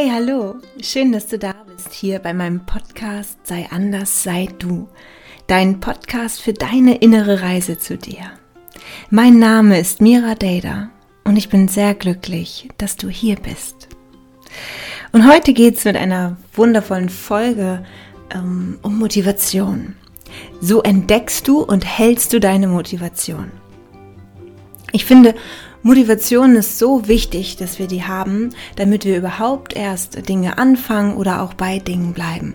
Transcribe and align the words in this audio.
Hey, 0.00 0.10
hallo, 0.12 0.54
schön, 0.80 1.10
dass 1.10 1.26
du 1.26 1.40
da 1.40 1.52
bist 1.66 1.92
hier 1.92 2.20
bei 2.20 2.32
meinem 2.32 2.64
Podcast 2.64 3.36
Sei 3.42 3.66
anders, 3.68 4.22
sei 4.22 4.48
du. 4.60 4.86
Dein 5.48 5.80
Podcast 5.80 6.40
für 6.40 6.52
deine 6.52 6.98
innere 6.98 7.42
Reise 7.42 7.78
zu 7.78 7.98
dir. 7.98 8.30
Mein 9.10 9.40
Name 9.40 9.76
ist 9.80 10.00
Mira 10.00 10.36
Dada 10.36 10.90
und 11.24 11.36
ich 11.36 11.48
bin 11.48 11.66
sehr 11.66 11.96
glücklich, 11.96 12.68
dass 12.78 12.96
du 12.96 13.08
hier 13.08 13.34
bist. 13.34 13.88
Und 15.10 15.28
heute 15.28 15.52
geht 15.52 15.78
es 15.78 15.84
mit 15.84 15.96
einer 15.96 16.36
wundervollen 16.54 17.08
Folge 17.08 17.84
ähm, 18.32 18.78
um 18.82 19.00
Motivation. 19.00 19.96
So 20.60 20.80
entdeckst 20.80 21.48
du 21.48 21.58
und 21.62 21.84
hältst 21.84 22.32
du 22.32 22.38
deine 22.38 22.68
Motivation. 22.68 23.50
Ich 24.92 25.04
finde, 25.04 25.34
Motivation 25.82 26.56
ist 26.56 26.78
so 26.78 27.06
wichtig, 27.06 27.56
dass 27.56 27.78
wir 27.78 27.86
die 27.86 28.04
haben, 28.04 28.50
damit 28.76 29.04
wir 29.04 29.16
überhaupt 29.16 29.76
erst 29.76 30.28
Dinge 30.28 30.58
anfangen 30.58 31.16
oder 31.16 31.42
auch 31.42 31.54
bei 31.54 31.78
Dingen 31.78 32.12
bleiben. 32.12 32.54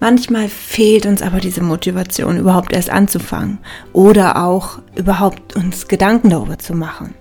Manchmal 0.00 0.48
fehlt 0.48 1.06
uns 1.06 1.22
aber 1.22 1.40
diese 1.40 1.62
Motivation, 1.62 2.38
überhaupt 2.38 2.72
erst 2.72 2.90
anzufangen 2.90 3.58
oder 3.92 4.44
auch 4.44 4.78
überhaupt 4.96 5.56
uns 5.56 5.88
Gedanken 5.88 6.30
darüber 6.30 6.58
zu 6.58 6.74
machen. 6.74 7.14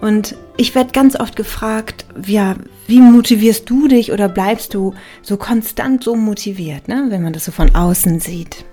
Und 0.00 0.36
ich 0.56 0.74
werde 0.74 0.92
ganz 0.92 1.18
oft 1.18 1.36
gefragt, 1.36 2.04
ja, 2.26 2.56
wie 2.86 3.00
motivierst 3.00 3.68
du 3.70 3.88
dich 3.88 4.12
oder 4.12 4.28
bleibst 4.28 4.74
du 4.74 4.94
so 5.22 5.36
konstant 5.36 6.04
so 6.04 6.14
motiviert, 6.14 6.88
ne, 6.88 7.06
wenn 7.08 7.22
man 7.22 7.32
das 7.32 7.46
so 7.46 7.52
von 7.52 7.74
außen 7.74 8.20
sieht? 8.20 8.64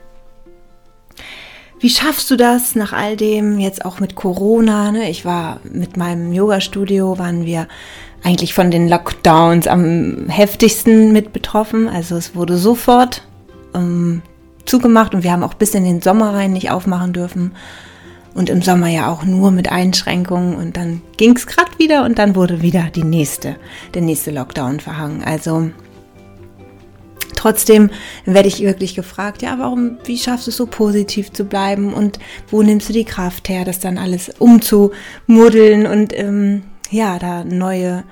Wie 1.81 1.89
schaffst 1.89 2.29
du 2.29 2.35
das 2.35 2.75
nach 2.75 2.93
all 2.93 3.17
dem, 3.17 3.59
jetzt 3.59 3.85
auch 3.85 3.99
mit 3.99 4.13
Corona? 4.13 4.91
Ne? 4.91 5.09
Ich 5.09 5.25
war 5.25 5.59
mit 5.63 5.97
meinem 5.97 6.31
Yoga-Studio, 6.31 7.17
waren 7.17 7.43
wir 7.43 7.67
eigentlich 8.21 8.53
von 8.53 8.69
den 8.69 8.87
Lockdowns 8.87 9.65
am 9.65 10.29
heftigsten 10.29 11.11
mit 11.11 11.33
betroffen. 11.33 11.89
Also 11.89 12.17
es 12.17 12.35
wurde 12.35 12.57
sofort 12.57 13.23
ähm, 13.73 14.21
zugemacht 14.63 15.15
und 15.15 15.23
wir 15.23 15.31
haben 15.31 15.41
auch 15.41 15.55
bis 15.55 15.73
in 15.73 15.83
den 15.83 16.03
Sommer 16.03 16.35
rein 16.35 16.53
nicht 16.53 16.69
aufmachen 16.69 17.13
dürfen. 17.13 17.53
Und 18.35 18.51
im 18.51 18.61
Sommer 18.61 18.87
ja 18.87 19.11
auch 19.11 19.23
nur 19.23 19.49
mit 19.49 19.71
Einschränkungen 19.71 20.55
und 20.55 20.77
dann 20.77 21.01
ging 21.17 21.35
es 21.35 21.47
gerade 21.47 21.71
wieder 21.79 22.05
und 22.05 22.19
dann 22.19 22.35
wurde 22.35 22.61
wieder 22.61 22.83
die 22.93 23.03
nächste, 23.03 23.55
der 23.95 24.03
nächste 24.03 24.29
Lockdown 24.29 24.79
verhangen. 24.79 25.23
Also 25.23 25.71
Trotzdem 27.41 27.89
werde 28.25 28.47
ich 28.47 28.61
wirklich 28.61 28.93
gefragt, 28.93 29.41
ja, 29.41 29.57
warum, 29.57 29.97
wie 30.03 30.19
schaffst 30.19 30.45
du 30.45 30.51
es 30.51 30.57
so 30.57 30.67
positiv 30.67 31.33
zu 31.33 31.43
bleiben 31.43 31.91
und 31.91 32.19
wo 32.51 32.61
nimmst 32.61 32.87
du 32.87 32.93
die 32.93 33.03
Kraft 33.03 33.49
her, 33.49 33.65
das 33.65 33.79
dann 33.79 33.97
alles 33.97 34.29
umzumuddeln 34.37 35.87
und 35.87 36.15
ähm, 36.15 36.61
ja, 36.91 37.17
da 37.17 37.43
neue, 37.43 38.03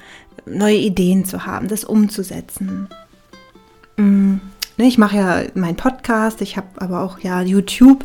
neue 0.47 0.77
Ideen 0.77 1.25
zu 1.25 1.45
haben, 1.45 1.67
das 1.67 1.83
umzusetzen. 1.83 2.87
Mhm. 3.97 4.41
Ich 4.77 4.97
mache 4.97 5.17
ja 5.17 5.43
meinen 5.53 5.75
Podcast, 5.75 6.41
ich 6.41 6.57
habe 6.57 6.67
aber 6.77 7.03
auch 7.03 7.19
ja 7.19 7.43
YouTube, 7.43 8.03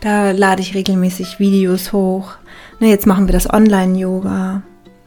da 0.00 0.32
lade 0.32 0.60
ich 0.60 0.74
regelmäßig 0.74 1.38
Videos 1.38 1.94
hoch. 1.94 2.32
Ne, 2.80 2.88
jetzt 2.88 3.06
machen 3.06 3.28
wir 3.28 3.32
das 3.32 3.50
Online-Yoga. 3.50 4.60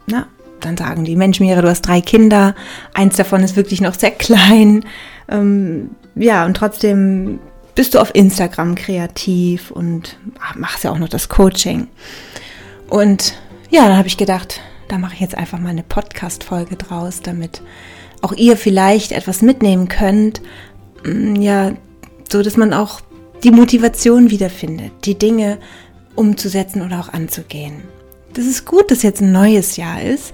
dann 0.08 0.76
sagen 0.76 1.04
die 1.04 1.14
Menschen 1.14 1.46
mir, 1.46 1.62
du 1.62 1.68
hast 1.68 1.82
drei 1.82 2.00
Kinder, 2.00 2.56
eins 2.92 3.16
davon 3.16 3.44
ist 3.44 3.54
wirklich 3.54 3.80
noch 3.80 3.94
sehr 3.94 4.10
klein. 4.26 4.84
Ähm, 5.30 5.90
ja, 6.14 6.44
und 6.44 6.56
trotzdem 6.56 7.38
bist 7.74 7.94
du 7.94 7.98
auf 7.98 8.14
Instagram 8.14 8.74
kreativ 8.74 9.70
und 9.70 10.18
machst 10.56 10.84
ja 10.84 10.90
auch 10.90 10.98
noch 10.98 11.08
das 11.08 11.28
Coaching. 11.28 11.88
Und 12.88 13.34
ja, 13.70 13.86
dann 13.86 13.96
habe 13.96 14.08
ich 14.08 14.16
gedacht, 14.16 14.60
da 14.88 14.98
mache 14.98 15.14
ich 15.14 15.20
jetzt 15.20 15.36
einfach 15.36 15.58
mal 15.58 15.70
eine 15.70 15.84
Podcast-Folge 15.84 16.76
draus, 16.76 17.22
damit 17.22 17.62
auch 18.20 18.32
ihr 18.32 18.56
vielleicht 18.56 19.12
etwas 19.12 19.40
mitnehmen 19.40 19.88
könnt. 19.88 20.42
Mm, 21.04 21.36
ja, 21.36 21.72
so 22.30 22.42
dass 22.42 22.56
man 22.56 22.74
auch 22.74 23.00
die 23.44 23.52
Motivation 23.52 24.30
wiederfindet, 24.30 24.92
die 25.04 25.18
Dinge 25.18 25.58
umzusetzen 26.16 26.82
oder 26.82 27.00
auch 27.00 27.08
anzugehen. 27.08 27.82
Das 28.34 28.44
ist 28.44 28.66
gut, 28.66 28.90
dass 28.90 29.02
jetzt 29.02 29.22
ein 29.22 29.32
neues 29.32 29.76
Jahr 29.76 30.02
ist, 30.02 30.32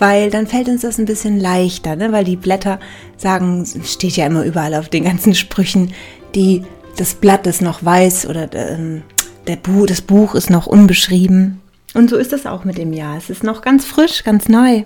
weil 0.00 0.30
dann 0.30 0.46
fällt 0.46 0.68
uns 0.68 0.82
das 0.82 0.98
ein 0.98 1.04
bisschen 1.04 1.38
leichter, 1.38 1.96
ne? 1.96 2.12
weil 2.12 2.24
die 2.24 2.36
Blätter 2.36 2.78
sagen, 3.16 3.66
steht 3.84 4.16
ja 4.16 4.26
immer 4.26 4.44
überall 4.44 4.74
auf 4.74 4.88
den 4.88 5.04
ganzen 5.04 5.34
Sprüchen, 5.34 5.92
die 6.34 6.64
das 6.96 7.14
Blatt 7.14 7.46
ist 7.46 7.62
noch 7.62 7.84
weiß 7.84 8.26
oder 8.26 8.52
ähm, 8.54 9.02
der 9.46 9.56
Buch, 9.56 9.86
das 9.86 10.00
Buch 10.00 10.34
ist 10.34 10.50
noch 10.50 10.66
unbeschrieben. 10.66 11.60
Und 11.94 12.10
so 12.10 12.16
ist 12.16 12.32
das 12.32 12.46
auch 12.46 12.64
mit 12.64 12.78
dem 12.78 12.92
Jahr. 12.92 13.16
Es 13.16 13.30
ist 13.30 13.42
noch 13.42 13.62
ganz 13.62 13.84
frisch, 13.84 14.24
ganz 14.24 14.48
neu. 14.48 14.84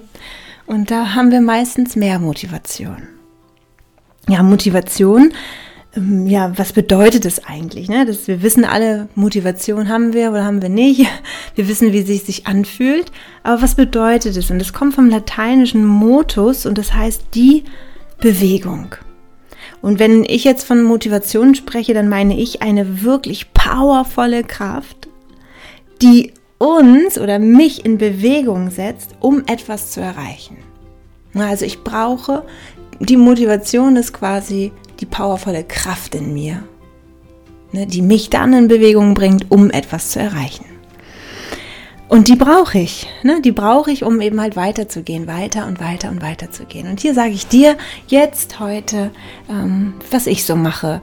Und 0.67 0.91
da 0.91 1.15
haben 1.15 1.31
wir 1.31 1.41
meistens 1.41 1.97
mehr 1.97 2.19
Motivation. 2.19 3.09
Ja, 4.29 4.43
Motivation 4.43 5.33
ja, 5.97 6.57
was 6.57 6.73
bedeutet 6.73 7.25
es 7.25 7.45
eigentlich? 7.45 7.89
Ne? 7.89 8.07
Das, 8.07 8.29
wir 8.29 8.43
wissen 8.43 8.65
alle, 8.65 9.09
Motivation 9.17 9.89
haben 9.89 10.13
wir 10.13 10.31
oder 10.31 10.45
haben 10.45 10.63
wir 10.63 10.69
nicht. 10.69 11.07
Wir 11.57 11.69
wissen, 11.69 11.93
wie 11.93 12.03
sich 12.03 12.23
sich 12.23 12.47
anfühlt. 12.47 13.11
Aber 13.43 13.61
was 13.61 13.75
bedeutet 13.75 14.37
es? 14.37 14.51
Und 14.51 14.63
es 14.63 14.73
kommt 14.73 14.95
vom 14.95 15.11
lateinischen 15.11 15.85
Motus 15.85 16.65
und 16.65 16.79
das 16.79 16.95
heißt 16.95 17.25
die 17.35 17.65
Bewegung. 18.21 18.95
Und 19.83 19.99
wenn 19.99 20.25
ich 20.25 20.45
jetzt 20.45 20.65
von 20.65 20.83
Motivation 20.83 21.55
spreche, 21.55 21.93
dann 21.93 22.09
meine 22.09 22.39
ich 22.39 22.63
eine 22.63 23.03
wirklich 23.03 23.53
powervolle 23.53 24.45
Kraft, 24.45 25.09
die 26.01 26.33
uns 26.59 27.19
oder 27.19 27.39
mich 27.39 27.85
in 27.85 27.99
Bewegung 27.99 28.71
setzt, 28.71 29.17
um 29.21 29.43
etwas 29.47 29.91
zu 29.91 30.01
erreichen. 30.01 30.57
Also 31.35 31.65
ich 31.65 31.83
brauche, 31.83 32.45
die 33.01 33.17
Motivation 33.17 33.97
ist 33.97 34.13
quasi 34.13 34.73
die 35.01 35.07
powervolle 35.07 35.65
Kraft 35.65 36.15
in 36.15 36.33
mir, 36.33 36.63
ne, 37.73 37.87
die 37.87 38.03
mich 38.03 38.31
dann 38.31 38.53
in 38.53 38.69
Bewegung 38.69 39.15
bringt, 39.15 39.51
um 39.51 39.71
etwas 39.71 40.11
zu 40.11 40.21
erreichen. 40.21 40.65
Und 42.09 42.27
die 42.27 42.35
brauche 42.35 42.79
ich, 42.79 43.07
ne? 43.23 43.41
die 43.41 43.53
brauche 43.53 43.93
ich, 43.93 44.03
um 44.03 44.21
eben 44.21 44.41
halt 44.41 44.57
weiterzugehen, 44.57 45.29
weiter 45.29 45.69
und 45.69 45.79
weiter 45.79 46.11
und 46.11 46.21
weiter 46.21 46.51
zu 46.51 46.65
gehen. 46.65 46.89
Und 46.89 46.99
hier 46.99 47.15
sage 47.15 47.31
ich 47.31 47.47
dir 47.47 47.77
jetzt 48.09 48.59
heute, 48.59 49.13
ähm, 49.49 49.95
was 50.11 50.27
ich 50.27 50.45
so 50.45 50.57
mache, 50.57 51.03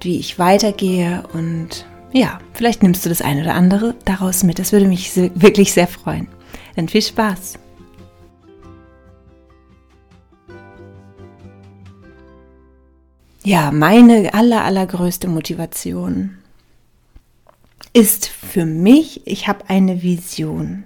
wie 0.00 0.20
ich 0.20 0.38
weitergehe 0.38 1.24
und 1.32 1.86
ja, 2.12 2.38
vielleicht 2.52 2.84
nimmst 2.84 3.04
du 3.04 3.08
das 3.08 3.20
eine 3.20 3.42
oder 3.42 3.54
andere 3.54 3.96
daraus 4.04 4.44
mit. 4.44 4.60
Das 4.60 4.70
würde 4.70 4.86
mich 4.86 5.16
wirklich 5.16 5.72
sehr 5.72 5.88
freuen. 5.88 6.28
Dann 6.76 6.88
viel 6.88 7.02
Spaß! 7.02 7.63
Ja, 13.46 13.70
meine 13.72 14.32
aller, 14.32 14.64
allergrößte 14.64 15.28
Motivation 15.28 16.38
ist 17.92 18.26
für 18.26 18.64
mich, 18.64 19.20
ich 19.26 19.48
habe 19.48 19.68
eine 19.68 20.02
Vision. 20.02 20.84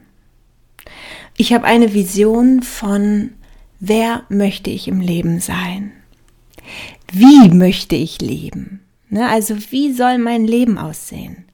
Ich 1.37 1.53
habe 1.53 1.67
eine 1.67 1.95
Vision 1.95 2.63
von, 2.63 3.31
wer 3.79 4.25
möchte 4.29 4.71
ich 4.71 4.89
im 4.89 5.01
Leben 5.01 5.39
sein? 5.39 5.93
Wie 7.13 7.49
möchte 7.49 7.95
ich 7.95 8.21
leben? 8.21 8.81
Ne, 9.09 9.29
also 9.29 9.55
wie 9.71 9.93
soll 9.93 10.19
mein 10.19 10.45
Leben 10.45 10.79
aussehen? 10.79 11.45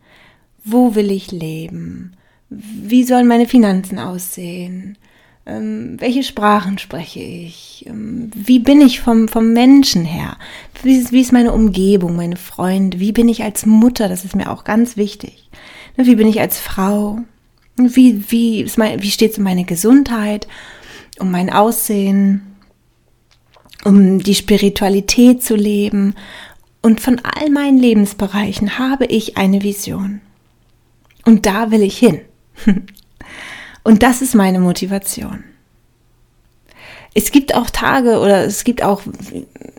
Wo 0.64 0.94
will 0.94 1.10
ich 1.10 1.30
leben? 1.30 2.16
Wie 2.48 3.04
sollen 3.04 3.26
meine 3.26 3.46
Finanzen 3.46 3.98
aussehen? 3.98 4.96
Ähm, 5.46 5.96
welche 6.00 6.22
Sprachen 6.22 6.78
spreche 6.78 7.20
ich? 7.20 7.84
Ähm, 7.86 8.30
wie 8.34 8.58
bin 8.58 8.80
ich 8.80 9.00
vom, 9.00 9.28
vom 9.28 9.52
Menschen 9.52 10.04
her? 10.04 10.38
Wie 10.82 10.96
ist, 10.96 11.12
wie 11.12 11.20
ist 11.20 11.32
meine 11.32 11.52
Umgebung, 11.52 12.16
meine 12.16 12.36
Freunde? 12.36 12.98
Wie 12.98 13.12
bin 13.12 13.28
ich 13.28 13.42
als 13.42 13.66
Mutter? 13.66 14.08
Das 14.08 14.24
ist 14.24 14.34
mir 14.34 14.50
auch 14.50 14.64
ganz 14.64 14.96
wichtig. 14.96 15.50
Ne, 15.96 16.06
wie 16.06 16.14
bin 16.16 16.28
ich 16.28 16.40
als 16.40 16.58
Frau? 16.58 17.18
Wie, 17.76 18.30
wie, 18.30 18.62
ist 18.62 18.78
mein, 18.78 19.02
wie 19.02 19.10
steht 19.10 19.32
es 19.32 19.38
um 19.38 19.44
meine 19.44 19.64
Gesundheit, 19.64 20.48
um 21.18 21.30
mein 21.30 21.50
Aussehen, 21.50 22.56
um 23.84 24.20
die 24.20 24.34
Spiritualität 24.34 25.42
zu 25.42 25.56
leben? 25.56 26.14
Und 26.80 27.00
von 27.00 27.20
all 27.22 27.50
meinen 27.50 27.78
Lebensbereichen 27.78 28.78
habe 28.78 29.06
ich 29.06 29.36
eine 29.36 29.62
Vision. 29.62 30.20
Und 31.24 31.44
da 31.44 31.70
will 31.70 31.82
ich 31.82 31.98
hin. 31.98 32.20
Und 33.84 34.02
das 34.02 34.22
ist 34.22 34.34
meine 34.34 34.58
Motivation. 34.58 35.44
Es 37.14 37.30
gibt 37.30 37.54
auch 37.54 37.70
Tage 37.70 38.18
oder 38.18 38.44
es 38.44 38.64
gibt 38.64 38.82
auch, 38.82 39.02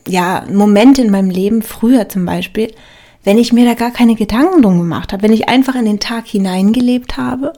ja, 0.07 0.45
Momente 0.49 1.01
in 1.01 1.11
meinem 1.11 1.29
Leben, 1.29 1.61
früher 1.61 2.07
zum 2.07 2.25
Beispiel, 2.25 2.73
wenn 3.25 3.37
ich 3.37 3.51
mir 3.51 3.65
da 3.65 3.73
gar 3.73 3.91
keine 3.91 4.15
Gedanken 4.15 4.61
drum 4.61 4.77
gemacht 4.77 5.11
habe, 5.11 5.23
wenn 5.23 5.33
ich 5.33 5.49
einfach 5.49 5.75
in 5.75 5.85
den 5.85 5.99
Tag 5.99 6.27
hineingelebt 6.27 7.17
habe 7.17 7.53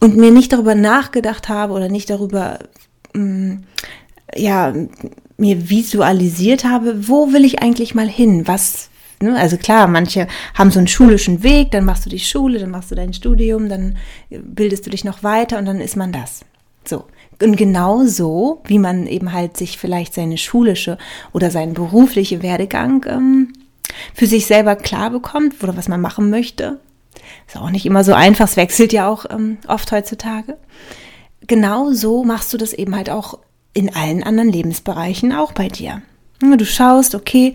und 0.00 0.16
mir 0.16 0.32
nicht 0.32 0.52
darüber 0.52 0.74
nachgedacht 0.74 1.48
habe 1.48 1.72
oder 1.72 1.88
nicht 1.88 2.10
darüber, 2.10 2.58
mm, 3.14 3.54
ja, 4.34 4.74
mir 5.38 5.70
visualisiert 5.70 6.64
habe, 6.64 7.08
wo 7.08 7.32
will 7.32 7.44
ich 7.44 7.62
eigentlich 7.62 7.94
mal 7.94 8.08
hin? 8.08 8.46
Was 8.46 8.90
Ne? 9.20 9.36
Also 9.36 9.56
klar, 9.56 9.86
manche 9.88 10.26
haben 10.54 10.70
so 10.70 10.78
einen 10.78 10.88
schulischen 10.88 11.42
Weg, 11.42 11.70
dann 11.72 11.84
machst 11.84 12.06
du 12.06 12.10
die 12.10 12.18
Schule, 12.18 12.58
dann 12.58 12.70
machst 12.70 12.90
du 12.90 12.94
dein 12.94 13.12
Studium, 13.12 13.68
dann 13.68 13.96
bildest 14.30 14.86
du 14.86 14.90
dich 14.90 15.04
noch 15.04 15.22
weiter 15.22 15.58
und 15.58 15.66
dann 15.66 15.80
ist 15.80 15.96
man 15.96 16.12
das. 16.12 16.44
So, 16.84 17.04
Und 17.42 17.56
genau 17.56 18.04
so, 18.04 18.62
wie 18.64 18.78
man 18.78 19.06
eben 19.06 19.32
halt 19.32 19.56
sich 19.56 19.78
vielleicht 19.78 20.14
seine 20.14 20.38
schulische 20.38 20.98
oder 21.32 21.50
seinen 21.50 21.74
berufliche 21.74 22.42
Werdegang 22.42 23.04
ähm, 23.08 23.52
für 24.14 24.26
sich 24.26 24.46
selber 24.46 24.76
klar 24.76 25.10
bekommt 25.10 25.62
oder 25.62 25.76
was 25.76 25.88
man 25.88 26.00
machen 26.00 26.30
möchte. 26.30 26.80
Ist 27.46 27.56
auch 27.56 27.70
nicht 27.70 27.84
immer 27.84 28.04
so 28.04 28.14
einfach, 28.14 28.46
es 28.46 28.56
wechselt 28.56 28.92
ja 28.92 29.08
auch 29.08 29.26
ähm, 29.28 29.58
oft 29.66 29.90
heutzutage. 29.92 30.56
Genau 31.46 31.92
so 31.92 32.24
machst 32.24 32.52
du 32.52 32.56
das 32.56 32.72
eben 32.72 32.94
halt 32.94 33.10
auch 33.10 33.38
in 33.74 33.94
allen 33.94 34.22
anderen 34.22 34.50
Lebensbereichen 34.50 35.32
auch 35.32 35.52
bei 35.52 35.68
dir. 35.68 36.02
Du 36.40 36.64
schaust, 36.64 37.14
okay, 37.14 37.54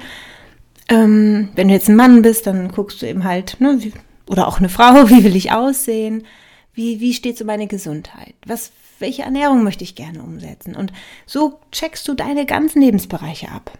ähm, 0.90 1.50
wenn 1.56 1.68
du 1.68 1.74
jetzt 1.74 1.90
ein 1.90 1.96
Mann 1.96 2.22
bist, 2.22 2.48
dann 2.48 2.72
guckst 2.72 3.02
du 3.02 3.08
eben 3.08 3.24
halt, 3.24 3.60
ne, 3.60 3.78
wie, 3.80 3.94
oder 4.28 4.48
auch 4.48 4.60
eine 4.60 4.70
Frau, 4.70 4.94
wie 5.10 5.24
will 5.24 5.36
ich 5.36 5.52
aussehen? 5.52 6.26
Wie, 6.74 7.00
wie 7.00 7.14
steht 7.14 7.38
so 7.38 7.46
meine 7.46 7.68
Gesundheit? 7.68 8.34
Was, 8.46 8.72
welche 9.00 9.24
Ernährung 9.24 9.64
möchte 9.64 9.84
ich 9.84 9.96
gerne 9.96 10.24
umsetzen? 10.24 10.76
Und 10.76 10.92
so 11.26 11.60
checkst 11.72 12.08
du 12.08 12.14
deine 12.14 12.46
ganzen 12.46 12.82
Lebensbereiche 12.82 13.52
ab. 13.52 13.78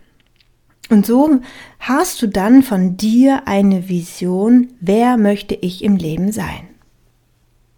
Und 0.90 1.06
so 1.06 1.40
hast 1.80 2.22
du 2.22 2.28
dann 2.28 2.62
von 2.62 2.98
dir 2.98 3.48
eine 3.48 3.90
Vision, 3.90 4.74
wer 4.80 5.18
möchte 5.18 5.56
ich 5.56 5.84
im 5.84 5.96
Leben 5.96 6.32
sein? 6.32 6.68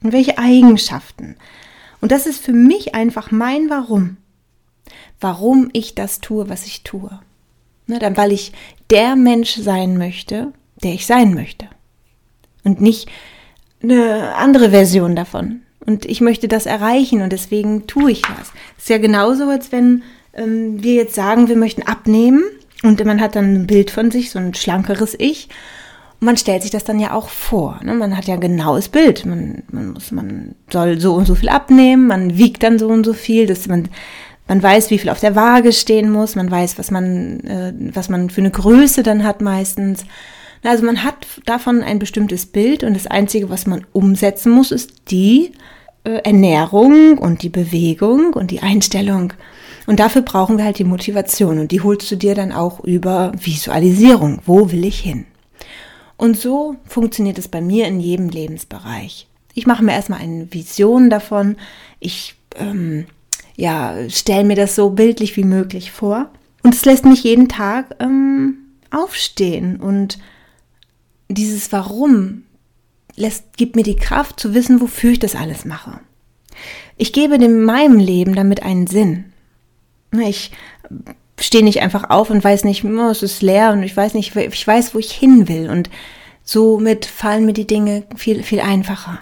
Und 0.01 0.11
welche 0.11 0.37
Eigenschaften? 0.37 1.35
Und 2.01 2.11
das 2.11 2.27
ist 2.27 2.43
für 2.43 2.53
mich 2.53 2.93
einfach 2.93 3.31
mein 3.31 3.69
Warum. 3.69 4.17
Warum 5.19 5.69
ich 5.71 5.95
das 5.95 6.19
tue, 6.19 6.49
was 6.49 6.65
ich 6.65 6.83
tue. 6.83 7.19
Ne, 7.87 7.99
dann, 7.99 8.17
weil 8.17 8.31
ich 8.31 8.51
der 8.91 9.15
Mensch 9.15 9.55
sein 9.55 9.97
möchte, 9.97 10.53
der 10.83 10.93
ich 10.93 11.05
sein 11.05 11.33
möchte. 11.33 11.67
Und 12.63 12.81
nicht 12.81 13.09
eine 13.81 14.35
andere 14.35 14.71
Version 14.71 15.15
davon. 15.15 15.61
Und 15.85 16.05
ich 16.05 16.21
möchte 16.21 16.47
das 16.47 16.65
erreichen 16.65 17.21
und 17.21 17.31
deswegen 17.31 17.85
tue 17.85 18.11
ich 18.11 18.21
das. 18.21 18.51
Ist 18.77 18.89
ja 18.89 18.97
genauso, 18.97 19.47
als 19.49 19.71
wenn 19.71 20.03
ähm, 20.33 20.81
wir 20.81 20.95
jetzt 20.95 21.15
sagen, 21.15 21.47
wir 21.47 21.57
möchten 21.57 21.83
abnehmen 21.83 22.43
und 22.83 23.03
man 23.05 23.21
hat 23.21 23.35
dann 23.35 23.53
ein 23.53 23.67
Bild 23.67 23.91
von 23.91 24.09
sich, 24.09 24.31
so 24.31 24.39
ein 24.39 24.53
schlankeres 24.53 25.15
Ich. 25.17 25.47
Und 26.19 26.25
man 26.25 26.37
stellt 26.37 26.63
sich 26.63 26.71
das 26.71 26.85
dann 26.85 26.99
ja 26.99 27.13
auch 27.13 27.29
vor. 27.29 27.79
Ne? 27.83 27.93
Man 27.93 28.17
hat 28.17 28.25
ja 28.25 28.33
ein 28.33 28.41
genaues 28.41 28.89
Bild. 28.89 29.25
Man, 29.25 29.63
man, 29.71 29.93
muss, 29.93 30.11
man 30.11 30.55
soll 30.71 30.99
so 30.99 31.13
und 31.13 31.25
so 31.25 31.35
viel 31.35 31.49
abnehmen, 31.49 32.07
man 32.07 32.37
wiegt 32.37 32.63
dann 32.63 32.79
so 32.79 32.87
und 32.87 33.05
so 33.05 33.13
viel, 33.13 33.45
dass 33.45 33.67
man, 33.67 33.89
man 34.47 34.61
weiß, 34.61 34.91
wie 34.91 34.99
viel 34.99 35.09
auf 35.09 35.19
der 35.19 35.35
Waage 35.35 35.73
stehen 35.73 36.11
muss, 36.11 36.35
man 36.35 36.49
weiß, 36.49 36.77
was 36.77 36.91
man, 36.91 37.39
äh, 37.41 37.73
was 37.93 38.09
man 38.09 38.29
für 38.29 38.41
eine 38.41 38.51
Größe 38.51 39.03
dann 39.03 39.23
hat 39.23 39.41
meistens. 39.41 40.05
Also 40.63 40.85
man 40.85 41.03
hat 41.03 41.27
davon 41.45 41.83
ein 41.83 41.99
bestimmtes 41.99 42.45
Bild 42.45 42.83
und 42.83 42.95
das 42.95 43.07
Einzige, 43.07 43.49
was 43.49 43.67
man 43.67 43.85
umsetzen 43.93 44.51
muss, 44.51 44.71
ist 44.71 45.11
die 45.11 45.51
äh, 46.03 46.21
Ernährung 46.23 47.17
und 47.17 47.43
die 47.43 47.49
Bewegung 47.49 48.33
und 48.33 48.51
die 48.51 48.61
Einstellung. 48.61 49.33
Und 49.87 49.99
dafür 49.99 50.23
brauchen 50.23 50.57
wir 50.57 50.65
halt 50.65 50.79
die 50.79 50.83
Motivation 50.83 51.59
und 51.59 51.71
die 51.71 51.81
holst 51.81 52.09
du 52.09 52.15
dir 52.15 52.33
dann 52.33 52.51
auch 52.51 52.79
über 52.83 53.31
Visualisierung. 53.39 54.39
Wo 54.45 54.71
will 54.71 54.85
ich 54.85 54.99
hin? 54.99 55.25
Und 56.17 56.37
so 56.37 56.75
funktioniert 56.85 57.37
es 57.37 57.47
bei 57.47 57.61
mir 57.61 57.87
in 57.87 57.99
jedem 57.99 58.29
Lebensbereich. 58.29 59.27
Ich 59.53 59.67
mache 59.67 59.83
mir 59.83 59.91
erstmal 59.91 60.21
eine 60.21 60.51
Vision 60.51 61.09
davon. 61.09 61.57
Ich 61.99 62.35
ähm, 62.57 63.05
ja, 63.55 64.09
stelle 64.09 64.43
mir 64.43 64.55
das 64.55 64.75
so 64.75 64.89
bildlich 64.89 65.37
wie 65.37 65.43
möglich 65.43 65.91
vor. 65.91 66.29
Und 66.63 66.73
es 66.73 66.85
lässt 66.85 67.05
mich 67.05 67.23
jeden 67.23 67.47
Tag 67.47 67.95
ähm, 67.99 68.57
aufstehen. 68.91 69.77
Und 69.77 70.17
dieses 71.29 71.71
Warum 71.71 72.43
lässt, 73.15 73.57
gibt 73.57 73.75
mir 73.75 73.83
die 73.83 73.95
Kraft 73.95 74.39
zu 74.39 74.53
wissen, 74.53 74.81
wofür 74.81 75.11
ich 75.11 75.19
das 75.19 75.35
alles 75.35 75.65
mache. 75.65 75.99
Ich 76.97 77.13
gebe 77.13 77.37
dem 77.37 77.63
meinem 77.63 77.99
Leben 77.99 78.35
damit 78.35 78.63
einen 78.63 78.87
Sinn. 78.87 79.25
Ich 80.11 80.51
stehe 81.39 81.63
nicht 81.63 81.81
einfach 81.81 82.09
auf 82.09 82.29
und 82.29 82.43
weiß 82.43 82.63
nicht, 82.63 82.83
oh, 82.85 83.09
es 83.09 83.21
ist 83.21 83.41
leer 83.41 83.71
und 83.73 83.83
ich 83.83 83.95
weiß 83.95 84.13
nicht, 84.13 84.35
ich 84.35 84.67
weiß, 84.67 84.95
wo 84.95 84.99
ich 84.99 85.11
hin 85.11 85.47
will. 85.47 85.69
Und 85.69 85.89
somit 86.43 87.05
fallen 87.05 87.45
mir 87.45 87.53
die 87.53 87.67
Dinge 87.67 88.03
viel, 88.15 88.43
viel 88.43 88.61
einfacher. 88.61 89.19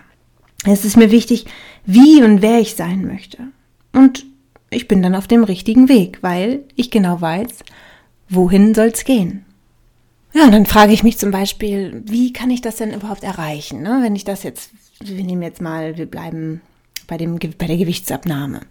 Es 0.66 0.86
ist 0.86 0.98
mir 0.98 1.12
wichtig, 1.12 1.46
wie 1.86 2.24
und 2.24 2.42
wer 2.42 2.60
ich 2.60 2.76
sein 2.76 3.06
möchte. 3.06 3.40
Und 3.94 4.26
ich 4.70 4.88
bin 4.88 5.02
dann 5.02 5.16
auf 5.16 5.28
dem 5.28 5.44
richtigen 5.44 5.88
Weg, 5.88 6.20
weil 6.22 6.64
ich 6.76 6.92
genau 6.92 7.22
weiß, 7.22 7.60
wohin 8.30 8.74
soll's 8.74 9.06
gehen. 9.06 9.46
Ja, 10.34 10.46
und 10.46 10.52
dann 10.52 10.66
frage 10.66 10.94
ich 10.94 11.04
mich 11.04 11.20
zum 11.20 11.30
Beispiel, 11.32 12.02
wie 12.06 12.34
kann 12.34 12.50
ich 12.50 12.62
das 12.62 12.78
denn 12.78 12.94
überhaupt 12.94 13.24
erreichen? 13.24 13.84
Ne? 13.84 14.00
Wenn 14.02 14.16
ich 14.16 14.26
das 14.26 14.42
jetzt, 14.42 14.72
wir 15.00 15.24
nehmen 15.24 15.44
jetzt 15.44 15.62
mal, 15.62 15.98
wir 15.98 16.08
bleiben 16.08 16.62
bei, 17.08 17.18
dem, 17.18 17.38
bei 17.38 17.68
der 17.68 17.78
Gewichtsabnahme. 17.78 18.62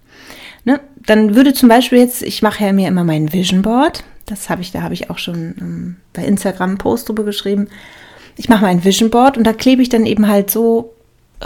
Ne? 0.64 0.80
Dann 1.06 1.36
würde 1.36 1.54
zum 1.54 1.68
Beispiel 1.68 1.98
jetzt, 1.98 2.22
ich 2.22 2.42
mache 2.42 2.64
ja 2.64 2.72
mir 2.72 2.88
immer 2.88 3.04
mein 3.04 3.32
Vision 3.32 3.62
Board. 3.62 4.02
Das 4.26 4.50
habe 4.50 4.62
ich, 4.62 4.72
da 4.72 4.82
habe 4.82 4.94
ich 4.94 5.08
auch 5.10 5.18
schon 5.18 5.54
ähm, 5.60 5.96
bei 6.12 6.24
Instagram 6.24 6.70
einen 6.70 6.78
Post 6.78 7.08
drüber 7.08 7.22
geschrieben. 7.22 7.68
Ich 8.36 8.48
mache 8.48 8.64
mein 8.64 8.84
Vision 8.84 9.10
Board 9.10 9.38
und 9.38 9.44
da 9.44 9.52
klebe 9.52 9.82
ich 9.82 9.88
dann 9.88 10.06
eben 10.06 10.26
halt 10.26 10.50
so 10.50 10.94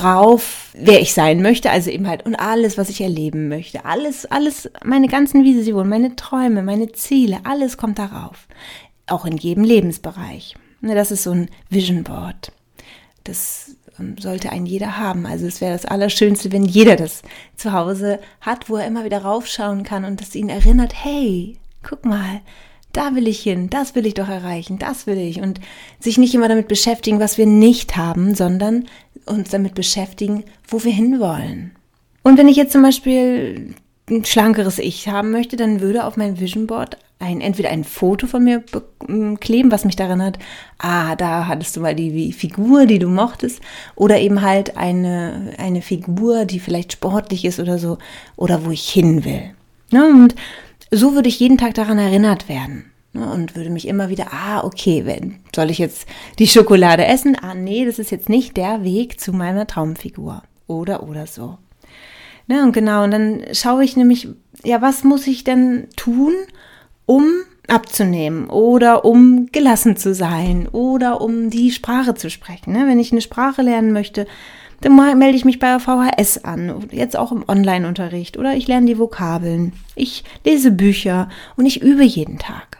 rauf, 0.02 0.70
wer 0.74 1.00
ich 1.00 1.14
sein 1.14 1.42
möchte, 1.42 1.70
also 1.70 1.90
eben 1.90 2.06
halt 2.06 2.24
und 2.26 2.34
alles, 2.36 2.78
was 2.78 2.88
ich 2.88 3.00
erleben 3.00 3.48
möchte, 3.48 3.84
alles, 3.84 4.26
alles, 4.26 4.70
meine 4.84 5.08
ganzen 5.08 5.44
Visionen, 5.44 5.88
meine 5.88 6.16
Träume, 6.16 6.62
meine 6.62 6.92
Ziele, 6.92 7.40
alles 7.44 7.76
kommt 7.76 7.98
darauf, 7.98 8.46
auch 9.06 9.24
in 9.24 9.36
jedem 9.36 9.64
Lebensbereich. 9.64 10.54
Ne, 10.80 10.94
das 10.94 11.10
ist 11.10 11.22
so 11.22 11.32
ein 11.32 11.48
Vision 11.70 12.04
Board. 12.04 12.52
Das 13.24 13.76
ähm, 13.98 14.16
sollte 14.18 14.50
ein 14.50 14.66
jeder 14.66 14.98
haben. 14.98 15.26
Also 15.26 15.46
es 15.46 15.60
wäre 15.60 15.72
das 15.72 15.86
Allerschönste, 15.86 16.52
wenn 16.52 16.64
jeder 16.64 16.96
das 16.96 17.22
zu 17.56 17.72
Hause 17.72 18.20
hat, 18.40 18.68
wo 18.68 18.76
er 18.76 18.86
immer 18.86 19.04
wieder 19.04 19.22
raufschauen 19.22 19.82
kann 19.82 20.04
und 20.04 20.20
das 20.20 20.34
ihn 20.34 20.48
erinnert, 20.48 20.92
hey, 20.94 21.56
guck 21.82 22.04
mal, 22.04 22.40
da 22.92 23.14
will 23.14 23.28
ich 23.28 23.40
hin, 23.40 23.68
das 23.68 23.94
will 23.94 24.06
ich 24.06 24.14
doch 24.14 24.28
erreichen, 24.28 24.78
das 24.78 25.06
will 25.06 25.18
ich. 25.18 25.40
Und 25.40 25.60
sich 26.00 26.18
nicht 26.18 26.34
immer 26.34 26.48
damit 26.48 26.68
beschäftigen, 26.68 27.20
was 27.20 27.36
wir 27.36 27.46
nicht 27.46 27.96
haben, 27.96 28.34
sondern 28.34 28.86
uns 29.26 29.50
damit 29.50 29.74
beschäftigen, 29.74 30.44
wo 30.66 30.82
wir 30.84 30.92
hinwollen. 30.92 31.72
Und 32.22 32.38
wenn 32.38 32.48
ich 32.48 32.56
jetzt 32.56 32.72
zum 32.72 32.82
Beispiel 32.82 33.74
ein 34.08 34.24
schlankeres 34.24 34.78
Ich 34.78 35.08
haben 35.08 35.30
möchte, 35.30 35.56
dann 35.56 35.80
würde 35.80 36.04
auf 36.04 36.16
mein 36.16 36.40
Vision 36.40 36.66
Board 36.66 36.96
ein, 37.18 37.40
entweder 37.40 37.70
ein 37.70 37.84
Foto 37.84 38.26
von 38.26 38.44
mir 38.44 38.62
kleben, 39.40 39.70
was 39.70 39.84
mich 39.84 39.96
daran 39.96 40.22
hat, 40.22 40.38
ah, 40.78 41.16
da 41.16 41.46
hattest 41.46 41.76
du 41.76 41.80
mal 41.80 41.94
die 41.94 42.32
Figur, 42.32 42.86
die 42.86 42.98
du 42.98 43.08
mochtest, 43.08 43.60
oder 43.94 44.18
eben 44.18 44.42
halt 44.42 44.76
eine, 44.76 45.54
eine 45.56 45.82
Figur, 45.82 46.44
die 46.44 46.60
vielleicht 46.60 46.92
sportlich 46.92 47.44
ist 47.44 47.58
oder 47.58 47.78
so, 47.78 47.98
oder 48.36 48.64
wo 48.64 48.70
ich 48.70 48.88
hin 48.88 49.24
will. 49.24 49.50
Ja, 49.90 50.04
und 50.04 50.34
so 50.90 51.14
würde 51.14 51.28
ich 51.28 51.40
jeden 51.40 51.58
Tag 51.58 51.74
daran 51.74 51.98
erinnert 51.98 52.48
werden. 52.48 52.92
Und 53.22 53.56
würde 53.56 53.70
mich 53.70 53.88
immer 53.88 54.08
wieder, 54.08 54.32
ah, 54.32 54.64
okay, 54.64 55.04
wenn, 55.04 55.36
soll 55.54 55.70
ich 55.70 55.78
jetzt 55.78 56.06
die 56.38 56.48
Schokolade 56.48 57.04
essen? 57.04 57.36
Ah, 57.40 57.54
nee, 57.54 57.84
das 57.84 57.98
ist 57.98 58.10
jetzt 58.10 58.28
nicht 58.28 58.56
der 58.56 58.82
Weg 58.84 59.20
zu 59.20 59.32
meiner 59.32 59.66
Traumfigur. 59.66 60.42
Oder, 60.66 61.02
oder 61.08 61.26
so. 61.26 61.58
Ne, 62.48 62.62
und 62.62 62.72
genau, 62.72 63.04
und 63.04 63.10
dann 63.10 63.42
schaue 63.52 63.84
ich 63.84 63.96
nämlich, 63.96 64.28
ja, 64.64 64.80
was 64.80 65.04
muss 65.04 65.26
ich 65.26 65.44
denn 65.44 65.88
tun, 65.96 66.32
um 67.04 67.24
abzunehmen 67.68 68.48
oder 68.48 69.04
um 69.04 69.48
gelassen 69.50 69.96
zu 69.96 70.14
sein 70.14 70.68
oder 70.68 71.20
um 71.20 71.50
die 71.50 71.72
Sprache 71.72 72.14
zu 72.14 72.30
sprechen. 72.30 72.72
Ne? 72.72 72.86
Wenn 72.86 73.00
ich 73.00 73.12
eine 73.12 73.20
Sprache 73.20 73.62
lernen 73.62 73.92
möchte, 73.92 74.26
dann 74.80 74.94
melde 75.18 75.36
ich 75.36 75.44
mich 75.44 75.58
bei 75.58 75.68
der 75.68 75.80
VHS 75.80 76.44
an, 76.44 76.88
jetzt 76.90 77.16
auch 77.16 77.32
im 77.32 77.44
Online-Unterricht 77.48 78.36
oder 78.36 78.54
ich 78.54 78.68
lerne 78.68 78.86
die 78.86 78.98
Vokabeln, 78.98 79.72
ich 79.94 80.22
lese 80.44 80.70
Bücher 80.70 81.28
und 81.56 81.66
ich 81.66 81.82
übe 81.82 82.04
jeden 82.04 82.38
Tag. 82.38 82.75